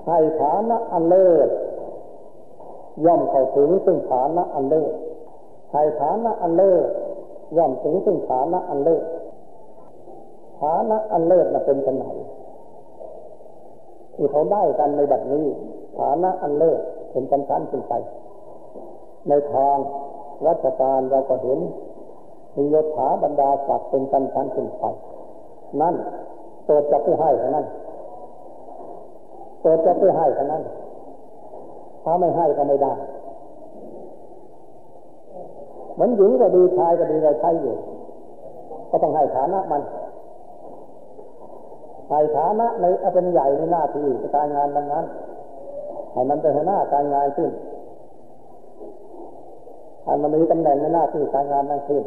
[0.06, 1.48] ให้ฐานะอันเลิศ
[3.04, 4.92] ย่อมเข้าถึงซึ่งฐานะอันเลิศ
[5.72, 6.86] ให้ฐานะอันเลิศ
[7.56, 9.04] ย่อมถึงซึ่งฐานะอันเลิศ
[10.60, 12.06] ฐานะอันเลิศน่ะเป็นกันไหน
[14.14, 15.46] ที่เขาได้กันในบัดนี้
[15.98, 16.80] ฐานะอันเลิศ
[17.10, 17.94] เป็นกันชั้นขึ้นไป
[19.28, 19.76] ในทาง
[20.46, 21.58] รัชการเราก็เห็น
[22.56, 24.84] มียศถาบรรดาศักดิ์เป็นกันชั้นขึ้นไป
[25.80, 25.94] นั่น
[26.66, 27.66] เกิดจากผู้ให้เท่านั้น
[29.62, 30.62] เกิดจะไปให้เท่านั้น
[32.02, 32.92] ถ้าไม่ให้ก็ไม่ได้
[36.00, 37.74] มือนหญิงก็ดีชายก็ดีเราใช้อยู่
[38.90, 39.82] ก็ต้องให้ฐานะมัน
[42.08, 42.84] ให้ฐานะใน
[43.14, 45.04] เป็นใหญ่ในหน้าที่การงานนั้นนั้น
[46.12, 47.50] ให้มันเป็นหน้าการงานขึ้น
[50.04, 52.02] ให้มันมีตำแหน่งในหน้าที่การงานนั้นขึ้น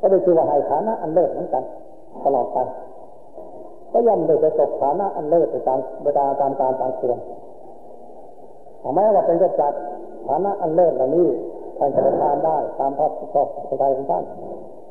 [0.00, 1.62] ก็ได้ชื่อว่าให้ฐานะอันเลิศเหมือนกัน
[2.24, 2.58] ตลอดไป
[3.92, 7.18] ก็ย่อมได้ประสบฐานะอันเลิศไปตามเวลาตามการตามควร
[8.94, 9.80] แม้ว่าเป็นกษัตริย์
[10.28, 11.28] ฐานะอันเลิศเหล่านี้
[11.78, 14.24] ท่านจะทานได้ตามพระชอบสบายของท่าน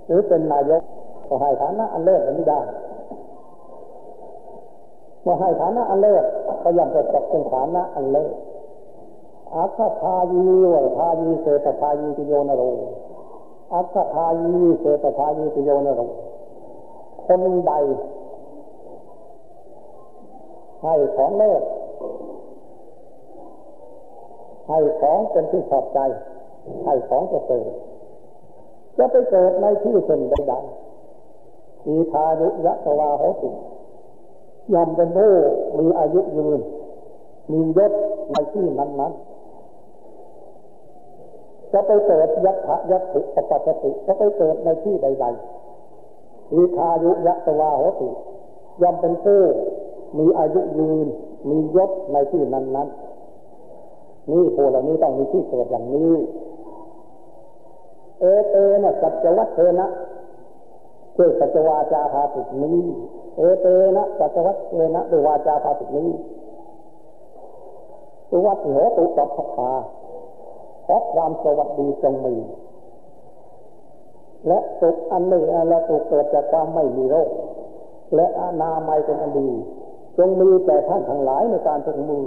[0.08, 0.82] หรือเป็นนายก
[1.28, 2.62] ก็ให้ฐานะอันเลิศเหล่านี้ได้
[5.24, 6.24] เมื่อให้ฐานะอันเลิศ
[6.64, 8.34] ก็ย่อมจะตกเป็นฐานะอันเลิศ
[9.56, 12.62] อัคทายีวทายีเศตทายีติโยนโร
[13.74, 16.02] อัคทายีเศตทายีติโยนโร
[17.26, 17.74] คนใด
[20.84, 21.64] ให้ของเลิศ
[24.68, 26.00] ให้ของเป็นที่ชอบใจ
[26.84, 27.72] ให้ของจะเกิด
[28.98, 33.50] จะไปเกิดในที่เป็นใดๆมีทายุยะสวาโหติ
[34.74, 35.32] ยอมเป็นผู้
[35.80, 36.60] มีอายุยืน
[37.52, 37.92] มียศ
[38.32, 39.34] ในที่นั้นๆ
[41.74, 48.10] จะไปเกิดยัตถยัตถุปปัสติจะไปเกิดในที่ใดๆมีทายุยะสวาโหติ
[48.82, 49.42] ยอมเป็นผู้
[50.18, 51.08] มีอายุยืน
[51.50, 56.14] มียศในที่นั้นๆ นี่ผู้เหล่านี้ต้องมีที่เกิดอย่างนี้
[58.20, 59.88] เอเตนะสัจวัตเทนะ
[61.14, 62.80] เพื่อสัจวาจาภาสิกนี้
[63.38, 66.10] เอเตนะสัจวัตเทนะด้วยวาจาภาสิกนี้
[68.30, 69.72] ตัววัดเหตุสัพพา
[70.86, 72.36] ขอความสวัสดีจงมี
[74.48, 77.30] และสุขอันนี้และสุขเกิดจากความไม่มีโรค
[78.16, 79.50] และอนามัยเป็นอันดี
[80.18, 82.24] จงมีแก่ท่านทั้งหลายในการทุกมือ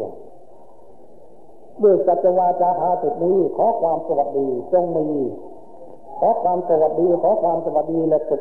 [1.82, 5.08] ด้วยสัจวาจาภาสินี้ขอความสวัสดีจงมี
[6.18, 8.40] ขอความสวัสดีขอความสวัสดีและสุด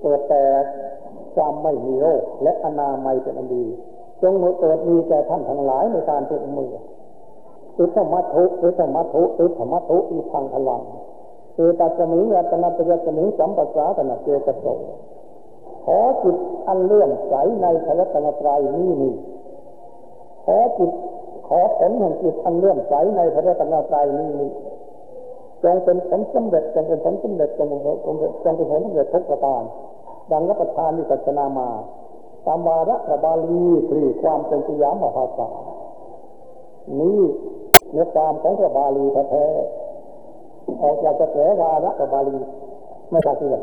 [0.00, 0.42] เกิดแต่
[1.34, 3.64] ความไม่มีโรคและอนามัยเป็นอันดี
[4.22, 6.70] จงเกิดมีแก่ท่านทั้งหลายในการทุกมือ
[7.78, 10.82] อุทธมัทุอุทธมัทุอุทธมัทุอีพังพลัง
[11.54, 14.64] เอตัสมิยัตนาปยสมิสัมปัสสาตนาเจตโส
[15.84, 16.36] ขอจิต
[16.68, 19.14] อันเลื่อมใสในพระรัตนตรัยนี้นี่
[20.44, 20.90] ขอจิต
[21.48, 24.50] ขอผลแห่งจิตอันเลื่อมใสในพระรัตนตรัยนี้นี่
[25.64, 29.62] จงเป็นผลสำเร็จจงเป็นผลสำเร็จจงเป็นจงเป็นจงเป็นผลสำเร็จทุกประการ
[30.30, 31.68] ดังรับประทานนิสัชนามา
[32.46, 35.48] ตามวาระพระบาลีคลีความเป็นสยามภาษา
[37.00, 37.20] นี้
[37.92, 39.46] เนื้อความของพระบาลีแท้
[40.82, 42.38] ออกจากกระแสวาระพระบาลี
[43.10, 43.62] ไม่ขาดเลย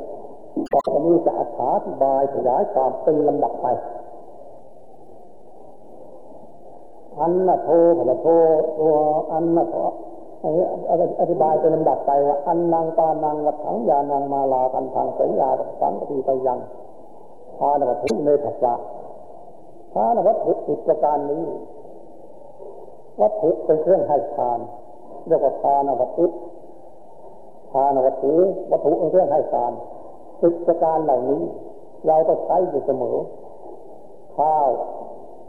[0.72, 1.42] ต่อไปนี้จะอ
[1.86, 3.68] ธิบายขยายความเป็นลำดับไป
[7.20, 8.28] อันนะโทพระโท
[8.80, 8.96] ตัว
[9.32, 9.76] อันนะโท
[11.22, 15.50] อธิบายเป็นลำดับไปว่าอันนางปานังวัถังยานังมาลาพันทางสัญญา
[15.82, 16.60] สังปฏิไปยัง
[17.58, 18.74] พานวัตถุในถัจจะ
[19.94, 21.44] พานวัตถุอิจการนี้
[23.22, 24.60] วัตถุเป็นเครื่องให้ทาน
[25.28, 26.26] เรียกว่าทานวัตถุ
[27.72, 28.34] ทานวัตถุ
[28.72, 29.72] วัตถุเป็นเครื่องให้ทาน
[30.42, 31.42] กิจการเหล่านี้
[32.08, 33.18] เราก็ใช้อยู่เสมอ
[34.38, 34.68] ข้าว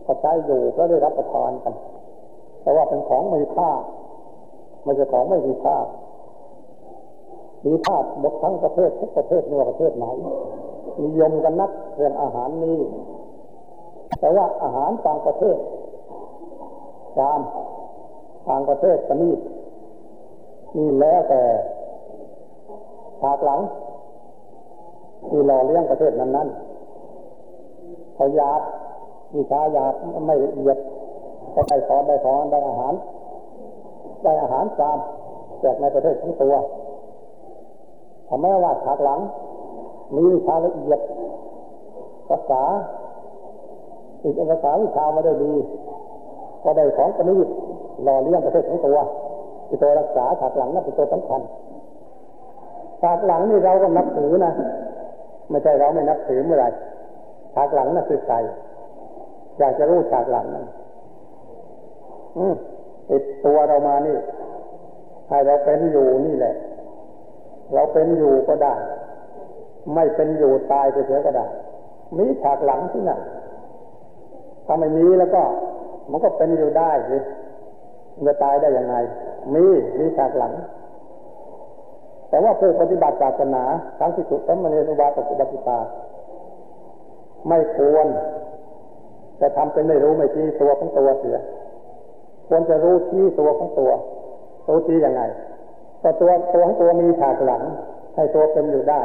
[0.06, 1.74] ก็ใช้อยู่ก็ได้รับประทานกัน
[2.62, 3.70] แต่ว่าเป็นของมีค่า
[4.86, 5.76] ไม่ใช่ของไม่มีค่า
[7.66, 10.06] มีค่าหมดทั้งประเทศทุกประเทศไม่ว่าประเทศไหน
[11.02, 12.78] นิยมกันนักเรื่องอาหารนี้
[14.20, 15.56] แต่ว่าอาหารต่างประเทศ
[17.18, 17.40] ตาม
[18.48, 19.38] ต่างประเทศปนีด
[20.76, 21.42] นี่แล้วแต่
[23.20, 23.60] ฉากหลัง
[25.28, 26.48] ที่หล่อเลี้ยงประเทศนั้นนั้น
[28.14, 28.60] เขาอยาก
[29.34, 29.92] วิชาอยาก
[30.26, 30.78] ไม่ละเอียด
[31.54, 32.94] ก็ได้สอนได้สอนได้อาหาร
[34.26, 34.98] ได้อาหารจาน
[35.60, 36.54] แจกในประเทศทั้งตัว
[38.28, 39.20] ทำไมว่าฉากหลัง
[40.14, 41.00] มีวิชาละเอียด
[42.28, 42.62] ภาษา
[44.22, 45.52] อีกภาษาวิชาไม่ได้ดี
[46.62, 47.48] ก็ได้ของประณีต
[48.04, 48.98] หล่อเลี้ยงประเทศทั้งตัว
[49.68, 51.40] ที่ตัวรักษาฉากหลังนั่นเป็นตัวสำคัญ
[53.02, 54.52] ฉากหลังนี่เราก็นับถือนะ
[55.50, 56.66] ไม่ใช่เราไม่นับถือเมื่อไร
[57.54, 58.36] ฉากหลังนั่นคือใคร
[59.58, 60.64] อยากจะรู้ฉากหลังนั่น
[63.10, 64.16] ติดตัวเรามานี่
[65.28, 66.54] ให้เราเป็นอยู่นี่แหละ
[67.74, 68.74] เราเป็นอยู่ก็ได้
[69.94, 71.46] ไม่เป็นอยู่ตายไปเสียก็ได้
[72.18, 73.20] มีฉากหลังที่นั่น
[74.66, 75.42] ถ้าไม่มีแล้วก็
[76.10, 77.18] มันก็เป็นอยู่ได้สิ
[78.26, 78.96] จะตายได้ยังไง
[79.54, 79.64] มี
[79.98, 80.52] มีฉากหลัง
[82.28, 83.62] แต่ว่าผู้ปฏิบัติศาสนา
[83.98, 85.78] ทั้งที่สุดทั้งมณีนุวาตปุบัติตา
[87.48, 88.06] ไม่ควร
[89.40, 91.36] จะทำเป็นไม่รู้ไม่ชี้ตัวของตัวเสีย
[92.48, 93.90] ควรจะรู้ชี้ตัวของตัว
[94.68, 95.22] รู้ชี้ยังไง
[96.02, 97.62] ก็ตัวตัวของตัวมีฉากหลัง
[98.14, 99.00] ให้ตัวเป็นอยู่ได้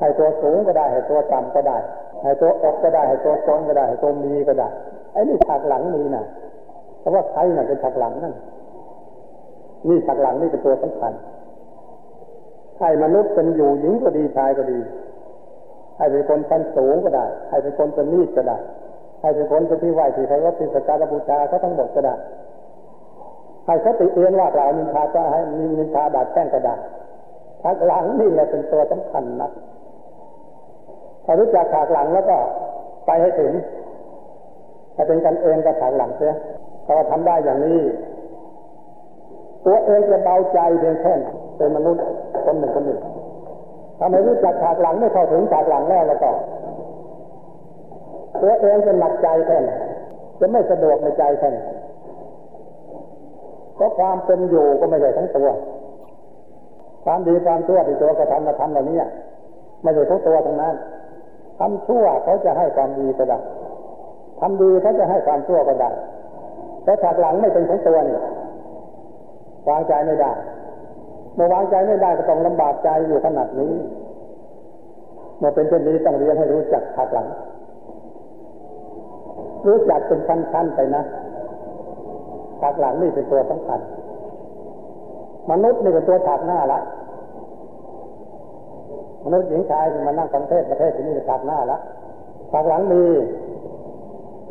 [0.00, 1.76] ให้ตัวสูงก็ได้ ให้ตัวต่ำก็ได้
[2.22, 4.68] ให้ตัวอกก็ได้ ให้ตัวซ้อนก็ได้ ให้ตัวมีก็ได้
[5.12, 6.24] ไอ้นี่ฉากหลังมีนะ
[7.00, 8.34] เพราะว่าใครน่ะเป็นฉากหลังนั่น
[9.88, 11.12] นี่ฉากหลังนี่เป็นตัวสำคัญ
[12.78, 14.78] ให้มนุษย์เป็นอยู่หญิงก็ดีชายก็ดี
[15.96, 18.58] ให้เป็นคนชั้นสูงก็ได้ ให้เป็นคนเป็นนีดก็ได้
[19.20, 22.14] ให้เป็นคนเป็นที่ไหวที่เขาเป็นสการบูชาเขาทั้งหมดก็ได้
[23.66, 25.40] ให้เขาติเตียนว่าเรานินทาก็ให้
[25.78, 26.74] นินทาดาดแช่งก็ได้
[27.62, 29.50] ฉากหลังนี่แหละเป็นตัวสำคัญนะ
[31.24, 32.36] ถ้ารู้จักฉากหลังแล้วก็
[33.06, 33.52] ไปให้ถึง
[34.94, 36.34] ถ้าเป็นกันเองก็ฉากหลังเสีย
[36.84, 37.80] เขาทำได้อย่างนี้
[39.64, 41.14] ตัวเองจะเบาใจเพียงแค่
[41.56, 42.02] เป็นมนุษย์
[42.44, 43.00] คนหนึ่งคนหนึ่ง
[43.98, 46.30] ถ้าไม่รู้จักฉากหลังไม่เข้าถึงฉากหลังแล้วแล้วก็
[48.42, 49.70] ตัวเองจะหนักใจแค่ไหน
[50.40, 51.58] จะไม่สะดวกในใจแค่ไหน
[53.74, 55.48] เพราะความเป็นอยู่ก็ไม่ใช่ทั้งตัว
[57.04, 58.98] ความดีความชั่วที่ตัวกระทำกระทำเหล่านี้
[59.82, 60.74] ไม่ใช่ทั้งตัวทั้งนั้น
[61.58, 63.38] ทำชั่วเขาจะให้ความดีก็ได้
[64.40, 65.90] ทำดีเขาจะให้ความชั่วก็ได้
[66.84, 68.18] แต่ฉากหลังไม่เป็นของตัวนี่
[69.68, 70.30] วางใจไม่ได้
[71.34, 73.72] เมื่อวางใจไม่ได้ก็ต้องลำบากใจอยู่ขนาดนี้
[75.38, 77.26] เมื่อเป็นเช่นนี้ต้องเรียนให้รู้จักฉากหลัง
[79.66, 81.02] รู้จักเป็นชั้นๆไปนะ
[82.60, 83.80] ฉากหลังนี่เป็นตัวสำคัญ
[85.50, 86.80] มนุษย์นี่เป็นตัวฉากหน้าละ
[89.24, 91.78] มนุษย์หญิงชายมานั่งประเทศประเทศที่นี่เป็นฉากหน้าละ
[92.52, 93.02] ฉากหลังมี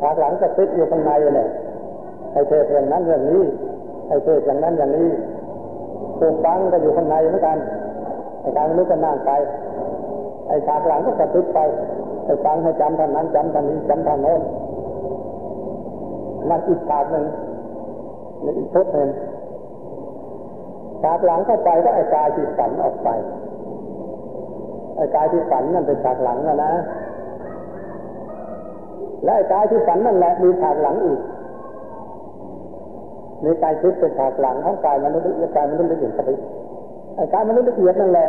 [0.00, 1.48] ฉากหลังจะติดอยู่ข้างในเลย
[2.32, 3.42] ให้เทศอย่างนั้นอย่างนี้
[4.08, 5.10] ให้เทศอย่างนั้นอย่างนี้
[6.18, 7.58] ผู้ฟังก็อยู่ข้างในเหมือนกัน
[8.40, 9.30] ไอ้การมนุษย์ก็นั่งไป
[10.48, 11.58] ไอ้ฉากหลังก็กระติดไป
[12.24, 14.42] ไอ้ฟังให้จำท่านนั้นจำท่านนี้จำท่านโน้น
[16.50, 17.26] มันอีกฉากหนึ่ง
[18.42, 19.08] ในอีกชุดหนึ่ง
[21.02, 23.08] ฉากหลังเข้าไปก็ไอ้กายที่ฝันออกไป
[24.96, 26.72] ไอ้กายที่ฝันนั่นเป็นฉากหลังนะนะ
[29.24, 31.20] และไอ้กายที่ฝันนั่นแหละมีฉากหลังอีก
[33.44, 36.30] มีกายทิพย์เป็นฉากหลังของกายมนุษย์ละกายมนุษย์ละเอียดเข้าไป
[37.16, 38.28] ไอ้กายมนุษย์ละเอียดนั่นแหละ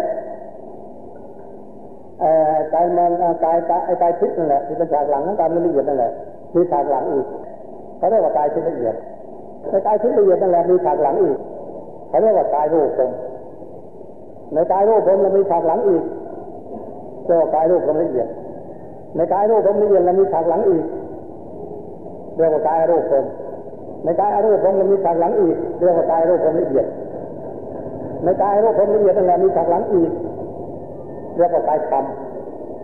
[2.20, 2.30] ไอ้
[2.74, 3.12] กายมัน
[3.44, 6.12] กายไอ้กายทิพย์นั่นแหละที่เป็นฉากหลังของกายมนุษย์ละเอียดนั่นแหละ
[6.56, 7.26] มีฉากหลังอีก
[7.98, 8.96] เขาเรียกว่ากายทิพย์ละเอียด
[9.72, 11.38] ในกายทิพย์ละเอียดนั่นแหละมีฉากหลังอีก
[12.10, 13.12] เขาเรียกว่ากายรูปผม
[14.54, 16.04] ในกายรูปผมเรามีฉากหลังอีก
[17.26, 18.28] เรียกว่ากายรูปผมละเอียด
[19.16, 20.86] ในกายรูปผมละเอียดเรามีฉากหลังอีก
[22.38, 23.26] เรียกว่ากายรูปผม
[24.04, 26.86] ในกายรูปผมยังมีฉากหลังอีกเรียกว่ากายรูปผมละเอียด
[28.24, 30.12] ในกายรูปผมละเอียดนั่นแหละมีฉากหลังอีก
[31.38, 32.04] เรียกว่ากายธรรม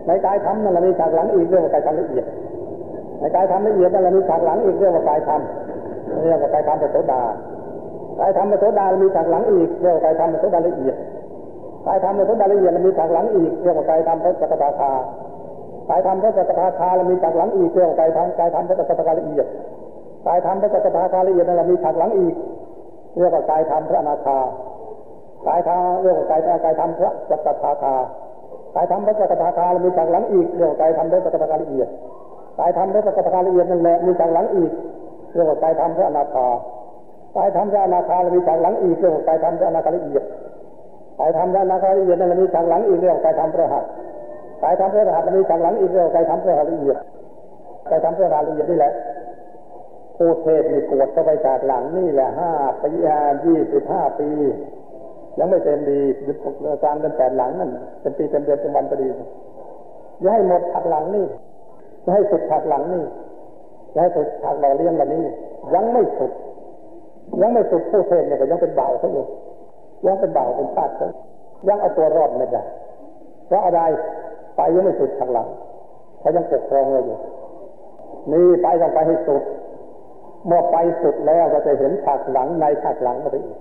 [0.06, 2.24] ในกายธรรมนั่นแหละมีฉากหลังอีกเรียกว่ากายธรรมละเอียด
[3.24, 5.40] ในกายธรรมละเอียดนั่นแหละมีฉากหลังอีกเรียกว่ากายธรรม
[6.24, 7.22] เรียกว่ากายธรรมเป็นโสดา
[8.20, 10.96] กายธรรมเป็นโสดามีฉากหลังอีกเรียกว่ากายธรรมเป็นโสดาละเอียด
[11.86, 14.92] กายธรรมเป็นโสดาละเอียดมีฉากหลังอีกเรียกว่ากายธรรมเป็นสกตาคา
[15.88, 19.46] กายธรรมเป็นสกตาคาแล้วมีฉากหลังอีกเรียกว่ากายธรรมกายธรรมเป็นสกตาคาละเอียด
[20.26, 22.34] กายธรรมพระจักรพรรดิละเอียดนั่นแหละมีฉากหลังอีก
[23.18, 24.38] เรียกว่ากายธรรมพระอนาคา
[25.46, 27.92] กายธรรมเรียกว่ากายกายธรรมพระจักรพรรดิ
[28.74, 31.88] กายธรรมพระจักรพรรดิมีฉากหลังอีกเรียกว่ากายธรรมพระจักรพรรดิละเอียด
[32.58, 34.70] กายธรรมพระจักรพรรละเอียดนั่นแหละมีฉากหลังอีก
[35.32, 36.46] เรียกว่ากายธรรมพระอนาคา
[37.36, 40.24] กายธรรมพระอนาคามีฉากหลังอีกเรียกว่ากายธรรมพระอนาคาละเอียด
[41.18, 43.84] กายธรรมพระอนาคาละเอียดนั่นแหละมีฉากหลังอีกเรียกว่ากายธรรมพระหัต
[44.62, 46.98] กายธรรมพระหัตมีฉากหลังอีกเรียกว่ากายธรรมพระหัตละเอียด
[47.90, 48.92] กายธรรมพระหัตละเอียดนี่แหละ
[50.16, 52.50] ผู้เทศนี่กวดเข้าไปจากหลังนี่แหละห้า
[52.82, 52.90] ปี
[53.44, 54.28] ยี่สิบห้าปี
[55.38, 56.36] ยังไม่เต็มดีหยุด
[56.82, 59.08] กลางเดือนแปดหลังนั่นเป็นปีเต็มเดือนเต็มวันพอดี
[60.20, 61.26] อย่าให้หมดฉากหลังนี่
[62.04, 63.02] อย่าให้สุดฉากหลังนี่
[63.92, 65.22] อย่าให้สุดฉากหล่อเลี้ยงแบบนี้
[65.74, 66.32] ยังไม่สุด
[67.40, 69.24] ยังไม่สุดผู้เทศเนี่ยก็ยังเป็นเบาเขาอยู่
[70.06, 71.08] ยังเป็นเบาเป็นพาดเขา
[71.68, 72.62] ยังเอาตัวรอดไม่ได้
[73.46, 73.80] เพราะอะไร
[74.56, 75.48] ไปยังไม่สุดฉากหลัง
[76.20, 77.18] เขายังปกครองเราอยู่
[78.32, 79.42] นี่ไปต้องไปให้สุด
[80.46, 83.58] เมื่อไปสุดแล้วก็จะเห็นฉากหลังในฉากหลังไปอีก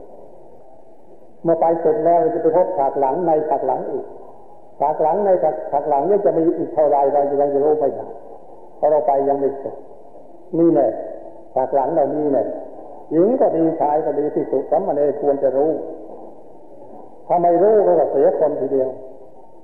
[1.44, 4.06] เมื่อไปสุดแล้วจะไปพบฉากหลังในฉากหลังอีก
[4.80, 5.30] ฉากหลังใน
[5.72, 8.06] ฉากหลังนี่จะมีอีกเท่าไรเรายังจะรู้ไม่ได้
[8.84, 9.76] พราะเราไปยังไม่สุด
[10.60, 10.90] นี่แหละ
[11.56, 12.46] ฉากหลังเรานี่เนี่ย
[13.12, 15.72] หญิงก็ดีชายก็ดีที่สุดสมณเณรควรจะรู้
[17.28, 18.90] ถ้าไม่รู้ก็เสียคนทีเดียว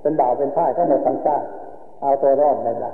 [0.01, 1.47] เป็นบ่าวเป็นพ่ายก็หมดทั้งชาติ
[2.01, 2.91] เอาตัวรอดไม่ได้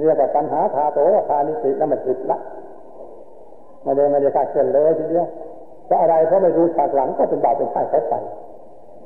[0.00, 0.98] เรียกว่าปัญหาทาโต
[1.28, 2.38] ทานิสิแล้วมันผิดละ
[3.82, 5.26] ไม่ได้ไม่ได้คาดเคลื่อนเลยทีเดียว
[5.86, 8.18] เพราะอะไรเพราะไม่รู้ฉากหลังก็เป็นบาปเป็นไข้เขาใส่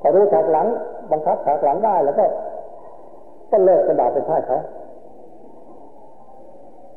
[0.01, 0.67] พอรู้ฉากหลัง
[1.11, 2.25] บังคับฉากหลังได้แล้วก็
[3.51, 4.59] ก็เลิกเป็นบาปเป็นไข้เขา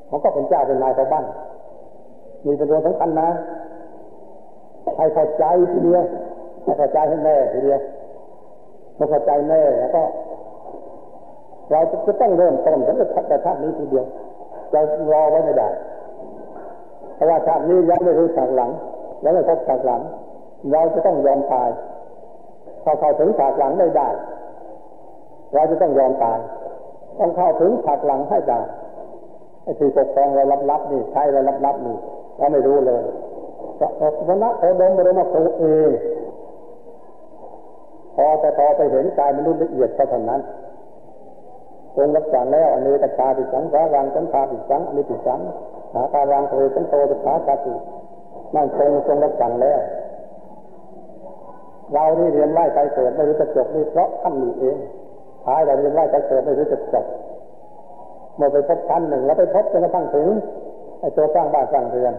[0.10, 1.26] มันก็เป็นเจ้าเป็นนายชาวบ้าน
[2.46, 3.30] มีเป็นตัวสำคัญนะ
[4.98, 6.04] ให้เข้าใจทีเดียว
[6.64, 7.82] ให้เข้าใจให้แน่ทีเดียว
[8.96, 10.02] เมื่อเข้าใจแน่แล้วก็
[11.72, 12.98] เราจะต้องเริ่มต้นตั้ง
[13.28, 14.06] แต่ชาตินี้ทีเดียว
[14.74, 14.80] จะ
[15.12, 15.70] รอไว้ไม่ได้
[17.16, 18.72] เพราะว่าชาตินี้ยังไม่รู้ฉากหลัง
[19.24, 20.02] ยังไม่พบฉากหลัง
[20.72, 21.70] เราจะต้องยอมตาย
[22.84, 24.08] พอเข้าถึงฉากหลังไม่ได้
[25.54, 26.40] เราจะต้องยอมตาย
[27.20, 28.60] ต้องเข้าถึงฉากหลังให้ได้
[29.80, 31.96] ที่ปกครองเราลับๆนี่ใช้เราลับๆนี่
[32.38, 33.02] เราไม่รู้เลย
[34.28, 35.90] พระนักโอดมบรมครูเอง
[38.16, 40.42] พอแต่พอไปเห็นกายมนุษย์ละเอียดเท่านั้น
[41.96, 45.40] ทรงรับสั่งแล้วอันยตชาติสังสารังสังขาปิสังอนิปิสัง
[45.94, 47.74] หาการังโทสังโตตถาคติ
[48.56, 49.80] นั่นทรงทรงรับสั่งแล้ว
[51.94, 54.78] เรานี่เรียนไหว้ใจเกิดไม่รู้จะจบนี่เพราะท่านนี่เอง
[55.46, 57.06] ท้ายเราเรียนไหว้ใจเกิดไม่รู้จะจบ
[58.40, 60.28] เมื่อไปพบชั้นหนึ่งแล้วไปพบจนกระทั่งถึง
[61.00, 62.14] ไอ้ตัวสร้างบ้านสร้างเรือน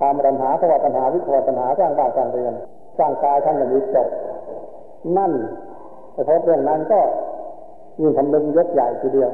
[0.00, 2.54] ตามปัญหาภาวะปัญหาวิทวปัญหาสร้างบ้านสร้างเรือน
[2.98, 4.08] สร้างกายท่านอย่างนี้จบ
[5.16, 5.32] นั่น
[6.12, 7.00] ไปพบเรื่องนั้นก็
[8.00, 9.30] ยิ่งทำลึงยกใหญ่ทีเดียว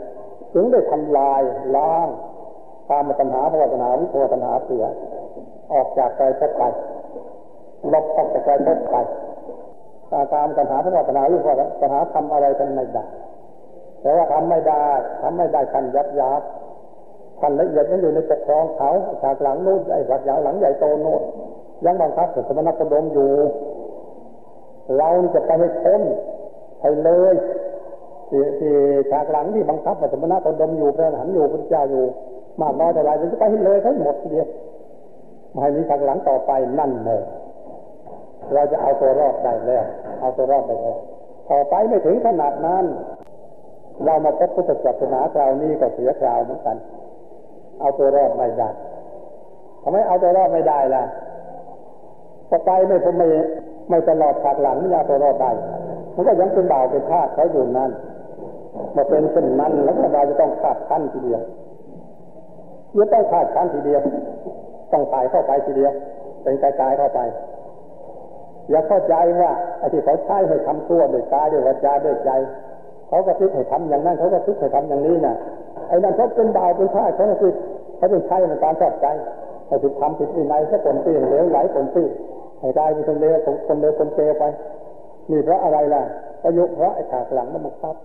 [0.52, 1.42] ถึงได้ทำลาย
[1.76, 2.08] ล้าง
[2.90, 4.84] ตามปัญหาภาวะปัญหาวิทวปัญหาเสือ
[5.72, 6.62] ออกจากใจพบไป
[7.92, 8.96] ลบออกจากใจพบไป
[10.34, 11.50] ตามปัญหาภาวะปัญหาวิทว
[11.80, 13.04] ปัญหาทำอะไรกันไม่ได้
[14.00, 14.82] แต่ว่าทำไม่ได้
[15.22, 16.42] ทำไม่ได้ขันยับยับ
[17.40, 18.90] ขันละเอียดยังอยู่ในปกครองเขา
[19.22, 21.22] ฉากหลังนู้นไอ้ฉากหลังหลังใหญ่โตโน้น
[21.84, 23.30] ยังบังคับสมณกระดมอยู่
[24.98, 26.02] เราจะไปให้พ้น
[26.80, 27.34] ให้เลย
[28.28, 28.74] ที่ที่
[29.10, 32.04] ฉากหลังที่บังคับสมณะกระดมอยู่พระหันอยู่พระเจ้าอยู่
[32.60, 34.46] มากน้อยเท่าไรจะไปให้เลยทั้งหมดเดียว
[35.52, 37.22] ไม่มีฉากหลังต่อไปนั่นเลย
[38.52, 39.84] เราจะเอาตัวรอดได้แล้ว
[40.20, 40.98] เอาตัวรอดได้แล้ว
[41.50, 42.84] ต่อไปไม่ถึงขนาดนั้น
[44.04, 46.76] เรามาพบพุทธศาสนาคราวนี้ก็เสียคราวเหมือนกัน
[47.80, 48.68] เอาตัวรอดไม่ได้
[49.82, 51.02] ทำไมเอาตัวรอดไม่ได้ล่ะ
[52.48, 53.28] พอไปไม่ผมไม่
[53.90, 55.50] ไม่ตลอดฉากหลังไม่ยาตัวรอดได้
[56.14, 57.90] มันก็ยังเป็นบ่าวเป็นทาสเขาอยู่นั่น
[58.96, 61.40] มาเป็นเช่นนั้นแล้วก็เราจะต้องขาดขั้นทีเดียว
[62.92, 64.00] เมื่อต้องขาดขั้นทีเดียว
[64.92, 65.92] ต้องตายเข้าไปทีเดียว
[66.42, 67.20] เป็นกายๆเข้าไป
[68.70, 72.30] อย่าเข้าใจว่าไอ้ที่เขาใช้ให้ทำตัวด้วยกายด้วยวาจาด้วยใจ
[73.08, 75.34] เขาก็คิดให้ทำอย่างนั้นเขาก็คิดให้ทำอย่างนี้นะ
[75.88, 77.54] ไอ้นั่นเขาเป็นดาวเป็นท่าเขาคิด
[77.96, 79.06] เขาเป็นใช้ในการชอบใจ
[79.66, 82.06] ไอ้ที่ทำผิดวินัยเขาปนปี้เหลวไหลปนปี้
[82.60, 83.36] ให้ได้เป็นคนเลว
[83.66, 84.44] คนเลวคนเปรไป
[85.30, 86.02] นี่เพราะอะไรล่ะ
[86.42, 87.96] ประยุกเพราะไอ้ฉากหลังมันบังคับ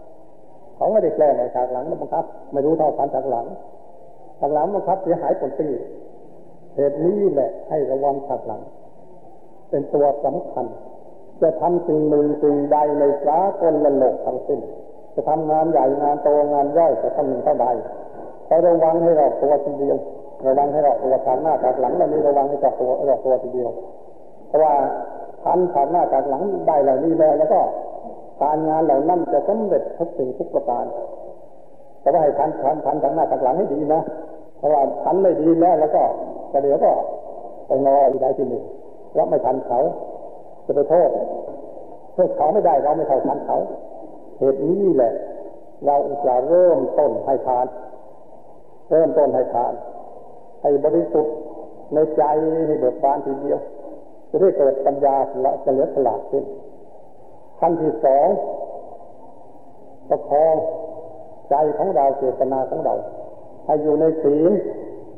[0.75, 3.45] เขาไม่ได้แกล้งไอ้ฉากหลังมันบังคับ ไม่รู้เท่าทันฉากหลัง
[4.39, 5.71] ฉากหลังบังคับเสียหายปนปี้
[6.75, 8.61] เหตุนี้แหละให้ระวังฉากหลัง
[9.69, 10.65] เป็นตัวสำคัญ
[11.41, 14.59] จะทำสิ่งหนึ่งสิ่งใดในสากละโลกทั้งสิ้น
[15.15, 17.67] จะทำงานใหญ่งานโตงานย่อยจะทำหนึ่งเท่าใด
[18.47, 19.97] เราระวังให้เราตัวทีเดียว
[20.45, 23.69] ระวังให้เราตัวทางหน้าทางหลังเรานี้ระวังให้เราตัวเราตัวทีเดียว
[24.47, 24.73] เพราะว่า
[25.43, 27.59] ทันทางหน้าทางหลังได้เหล่านี้แล้วแล้วก็
[28.41, 30.85] การงานเหล่านั้นจะสำเร็จทุกสิ่งทุกประการ
[32.01, 34.01] แต่ว่าให้ทันทันทันทางหน้าทางหลังให้ดีนะ
[34.57, 36.03] เพราะว่าทันไม่ดีแล้วแล้วก็
[36.51, 36.91] จะเดี๋ยวก็
[37.67, 38.63] ไปงออีกได้ทีหนึ่ง
[39.15, 39.79] แล้วไม่ทันเขา
[40.65, 41.09] จะไปโทษ
[42.13, 43.57] โทษเขาไม่ได้เราไม่เท่าทันเขา
[44.41, 45.13] เหตุนี้แหละ
[45.85, 47.67] เราจะเริ่มต้นให้ทาน
[48.89, 49.73] เริ่มต้นให้ทาน
[50.61, 51.33] ให้บริสุทธิ์
[51.93, 52.23] ในใจ
[52.67, 53.59] ให้เบิกบานทีเดียว
[54.29, 55.15] จะได้เกิดปัญญา
[55.45, 56.43] ละเหลือฉลาดขึ้น
[57.59, 58.27] ขั้นที่สอง
[60.09, 60.55] ประคอง
[61.49, 62.93] ใจของเราเจตนาของเรา
[63.65, 64.51] ให้อยู่ในศีล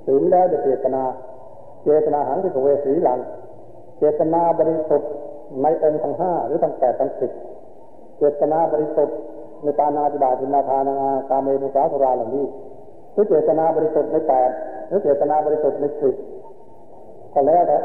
[0.06, 1.04] ศีลแล้วจะเจตนา
[1.84, 3.20] เจตนาหังที่เวสีหลัง
[4.00, 5.10] เจตนาบริสุทธิ์
[5.62, 7.32] ในองค์ทั้งห้าหรือทั้งแปดทั้งสิบ
[8.18, 9.18] เจตนาบริสุทธิ์
[9.64, 10.98] ในการนาจิบาจินาทานา
[11.30, 12.46] ตาเมมุสาสราเหล่านี้
[13.14, 14.50] หรือเจตนาบริสุทธิ์ในแปด
[14.88, 16.16] หรือเจตนาบริสุทธิ์ในสิบ
[17.34, 17.78] ก็แล้วแต่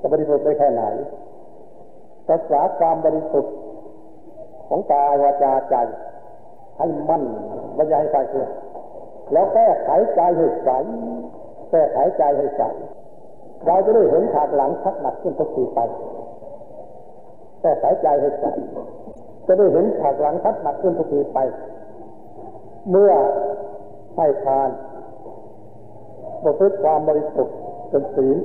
[0.00, 0.82] จะบริสุทธิ์ได้แค่ไหน
[2.30, 3.54] รักษาความบริสุทธิ์
[4.68, 5.76] ของกายวาจาใจ
[6.78, 7.22] ให้มั่น
[7.74, 8.48] ไม่ใช่ให้ใครเชื่อ
[9.32, 10.70] แล้วแก้ไขใจให้ใส
[11.70, 12.62] แก้ไขใจให้ใส
[13.66, 15.80] เราจะได้เห็นฉากหลังชักหนักขึ้นทุกทีไป
[17.60, 18.44] แก้ไขใจให้ใส
[19.46, 21.38] จะได้เห็นฉากหลังชักหนักขึ้นทุกทีไป
[22.90, 23.12] เมื่อ
[24.16, 24.70] ให้ทาน
[26.44, 27.56] ประพฤติความบริสุทธิ์
[27.90, 28.36] เป็นศีล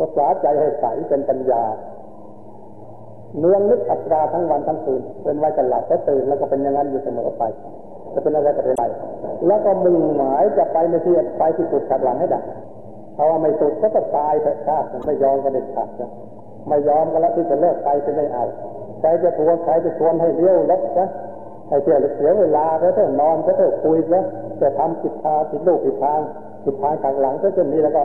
[0.00, 1.62] รักษาใจให้ใสเป็นปัญญา
[3.38, 7.42] เนื้องนึกอัตราทั้งวันทั้งคืนเป็นไว้จะหลับจะตื่นแล้วก็เป็นอย่างนั้นอยู่เสมอไป
[8.14, 8.84] จะเป็นอะไรก็เป็นไป
[9.46, 12.40] แล้วก็มุ่งหมายจะไปในที่ไปที่สุดขัดหลังให้ได้
[13.14, 15.88] เพราะว่าไม่สุดก็จะตายแต่ชาติไม่ยอมก็เด็ดขาด
[16.68, 18.44] ไม่ยอมก็แล้วที่จะเลิกไปจะไม่เอา
[19.00, 21.08] ใครจะทวนใครจะชวนให้เลี้ยวลบนะ
[21.68, 24.24] ไอ้เที่ยเสียเวลาแล้วเถอะนอนแล้วเถอะคุยแล้ว
[24.60, 26.20] จะทำผิดทางผิดลูกผิดทาง
[26.64, 28.02] ผิดทางกลางหลังก็จะมีแล้วก็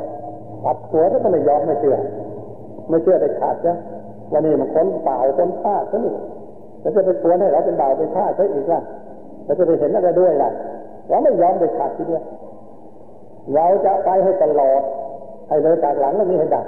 [0.64, 1.98] ปัดหัวแล้วก็ไม่ยอมไม่เชื่อ
[2.90, 3.74] ไม่เชื่อได้ขาดจ้ะ
[4.34, 6.16] วันนี้มันค้นเปล่าค้นฆ่าซะนี่
[6.82, 8.82] แล้วจะไปชวนให้เราเป็นบ่าวเป็นฆ่าซะอีกล่ะ
[9.46, 10.50] แล้วจะไปเห็นอะไรด้วยล่ะ
[11.10, 12.24] เราไม่ยอมได้ขาดทีเดียว
[13.56, 14.82] เราจะไปให้ตลอด
[15.48, 16.66] ให้เลยจากหลังแล้วนี้ให้ดัก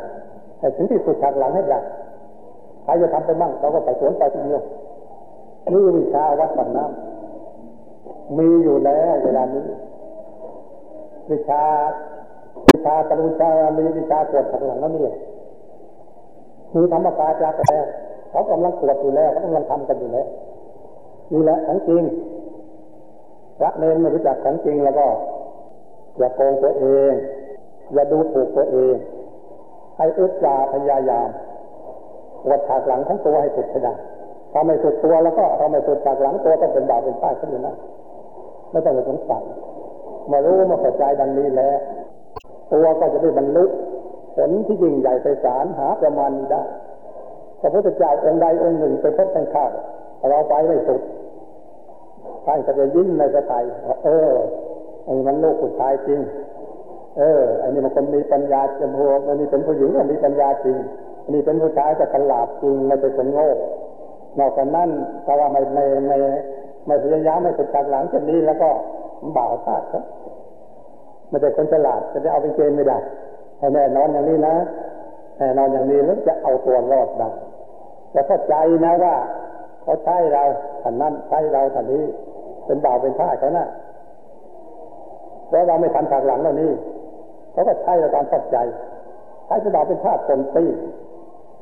[0.59, 1.83] ให้ถึงที่สุดจากหลังให้ดัก
[2.85, 4.63] ใครจะทำไปบ้างเราก็ไปสวนไปทีเดียว
[5.71, 9.65] นี่วิชาวัดปันน้ำมีอยู่แล้วเวลานี้
[11.31, 11.61] วิชา
[12.67, 15.07] วิชาตรุชามีวิชาตรวจขัดหลังแล้วนี่
[16.75, 17.85] มีธรรมกาจากแล้ว
[18.29, 20.27] เขากำลังตรวจอยู่แล้วเขากำลังทำกันอยู่แล้ว
[21.33, 22.03] นี่แหละของจริง
[23.59, 25.07] พระเนรไม่รู้จักของจริงแล้วก็
[26.17, 27.13] อย่าโกงตัวเอง
[27.93, 28.95] อย่าดูถูกตัวเอง
[29.97, 31.29] ให้อึดจาพยายาม
[32.49, 33.93] วัดฉากหลังทั้งตัวให้สุดให้ได้
[34.51, 37.75] ถ้าไม่สุดตัวแล้วก็เราไม่สุดฉากหลังตัวก็เป็นบาปเป็นป้ายขึ้นอยู่นะ
[38.71, 39.43] ไม่ต้องไปสงสัย
[40.31, 41.77] มารู้มาเข้าใจดังนี้แล้ว
[42.71, 43.65] ตัวก็จะได้บรรลุ
[44.35, 46.63] ผลที่ยิ่งใหญ่ไปสารหาประมาณนี้ได้
[47.59, 49.69] พระพุทธเจ้าองค์ใดองค์หนึ่งไปพบท่านข้าว
[50.29, 51.01] เราไปไม่สุด
[52.45, 53.69] ท่านก็จะยิ้มในสไตล์
[54.05, 54.31] เออ
[55.05, 56.19] ไอ้มันลูกผู้ชายจริง
[57.17, 60.77] เอออ้นี่มันคนมีปัญญาจมูกอันนี้เป็นผู้หญิงก็มีปัญญาจริง
[61.29, 63.49] นนี้เป็นผู้ชายก็ฉลาดจริงไม่ใช่คนโง่
[64.39, 64.89] นอกจากนั้น
[65.25, 66.17] ถ้าว่าไม่ไม่ไม่
[66.87, 68.69] ไม่พยายามไม่ฝึกจากหลังจากนี้แล้วก็
[69.37, 70.03] บ่าวพลาดครับ
[71.29, 72.97] ไม่ใช่คนฉลาดจะได้เอาไปเกณฑ์ไม่ได้
[73.73, 74.55] แน่นอนอย่างนี้นะ
[75.37, 77.29] แน่นอนอย่างนี้แล้วจะเอาตัวรอดได้
[78.11, 78.55] แต่เข้าใจ
[78.85, 79.15] นะว่า
[79.83, 80.43] เขาใช้เรา
[80.83, 82.03] ท่านนั้นใช้เราท่านนี้
[82.65, 83.67] เป็นบ่าวเป็นท่าเขานะ่ะ
[85.47, 86.71] เพราะเราไม่ทันจากหลังเหล่านี้
[87.51, 88.57] เขาก็ใช้เราตามเข้าใจ
[89.45, 90.65] ใช้เป็นบ่าวเป็นท่าตนตี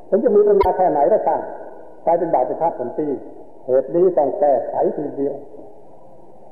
[0.08, 1.40] ถึงจะมีปัญญาแค่ไหนก็ตาม
[2.02, 3.08] ใช้เป็นบาวเป็นท่าตนตี
[3.66, 5.34] เหตุนี้ต้องแก้ไขทีเดียว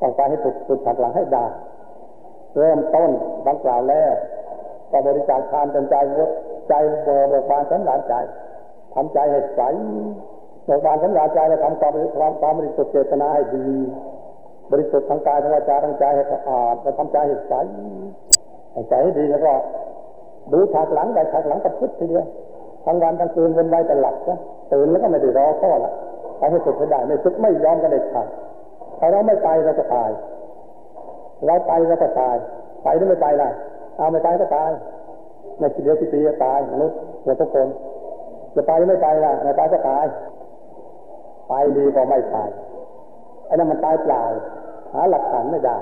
[0.01, 1.45] ต้องการให้สุดสุดฉากหลังให้ได้
[2.59, 3.11] เริ่มต้น
[3.47, 4.13] ดังกล่าวแล้ว
[4.91, 5.95] ก็บริจาคทานเป็นใจ
[6.69, 8.15] ใจเบิกบานสันหลานใจ
[8.95, 9.61] ทำใจให้ใส
[10.65, 13.69] เบิกบานสันหลานใจและทำความความความบริสุทธิ์เจตนาให้ดี
[14.71, 17.55] บริสุทธิ์ทางกายทางวาจาทางใจให้สะอาดและทำใจให้ใส
[18.73, 19.53] ให้ใจให้ดีแล้วก็
[20.53, 22.27] ดูฉากหลังไปฉากหลังกับพุทธทีเดียว
[22.85, 24.39] ทั้งวันทั้งคืนเป็นไว้แต่หลับนะ
[24.72, 25.93] ตื่นแล้วก็ไม่ได้รอข้อละ
[26.39, 28.26] ไปให้สุดให้ได้ไม่สุดไม่ยอมก็ได้ขาด
[28.99, 30.11] ถ้าเราไม่ไปเราจะตาย
[31.47, 32.37] เราไปเราก็ตาย
[32.83, 33.49] ไปหรือไม่ไปล่ะ
[33.97, 34.70] เอาไม่ไปก็ตาย
[35.59, 37.68] ในคิดเดียวคิดปีก็ตายมนุษย์เราทุกคน
[38.55, 40.05] จะไปหรือไม่ไปล่ะไม่ไปก็ตาย
[41.49, 42.49] ไปดีกว่าไม่ตาย
[43.47, 44.22] ไอ้นั่นมันตายเปล่า
[44.93, 45.76] หาหลักฐานไม่ได้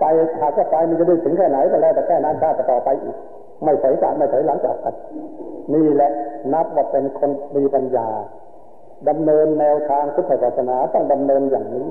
[0.00, 0.04] ไป
[0.40, 3.16] หากจะไปมันจะได้ถึงแค่ไหนก็แล้วแต่แค่นั้นถ้าต่อไปอีก
[3.64, 4.94] ไม่ถอยจากไม่ถอยหลังจากกัน
[5.74, 6.10] นี่แหละ
[6.52, 8.08] นับว่าเป็นคนมีปัญญา
[9.08, 11.88] ดำเนินแนวทางพุทธศาสนาต้องดำเนินอย่างนี้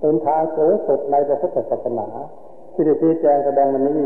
[0.00, 2.06] เป็นทางสูงสุดในพระพุทธศาสนา
[2.72, 4.02] ที่ได้ชี้แจงแสดงวันนี้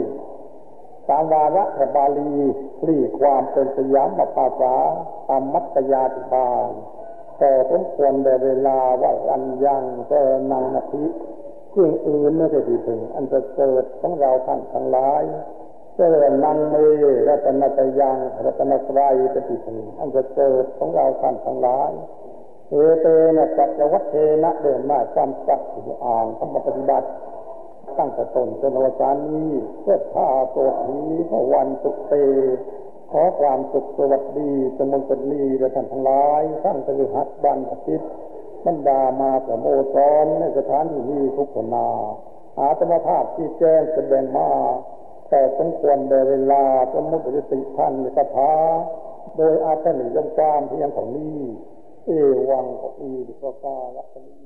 [1.08, 2.32] ตามวาระพระบาลี
[2.80, 4.74] คลี่ความเป็นสยามภาษา
[5.28, 6.70] ตามมัตตยาติบาล
[7.38, 10.12] แต่สมควรในเวลาว่าอันยังเจ
[10.50, 11.04] นังนาทิ
[11.72, 15.22] เรื่องอื่นไม่ได้ดีถึง อันจะเกิดของเราท่านทั้งหลาย
[15.98, 16.74] เจริญนังเม
[17.28, 21.90] รัตนตยังรัตนตรัยปฏิถึงอันจะเกิดของเราท่านทั้งหลาย
[22.70, 25.68] เอเตนะจักรวัฏเทนะเดินมาความสัตย์
[26.04, 27.08] อ่านธรรมปฏิบัติ
[27.98, 29.50] ตั้งแต่ต้นจนวันจานี้
[29.82, 30.98] เพื่อพาตัวผี
[31.30, 32.14] พระวันสุเต
[33.10, 38.02] ขอความสุขสวัสดีจงมงคลนีและท่านทั้งหลายทั้งตะหัดบันทิต
[38.66, 41.88] บรรดามาประโมทอนในสถานที่นี้ทุกคนนา
[42.58, 44.48] อาตมาภาพที่แจ้งแสดงมา
[45.30, 46.62] แต่สมควรในเวลา
[46.94, 48.52] สมมุติสิท่านในสภา
[49.36, 51.38] โดยอาตนิยมกามเพียงของนี้
[52.06, 52.10] เอ
[52.50, 53.52] วังก็อีกประ
[54.28, 54.45] นี้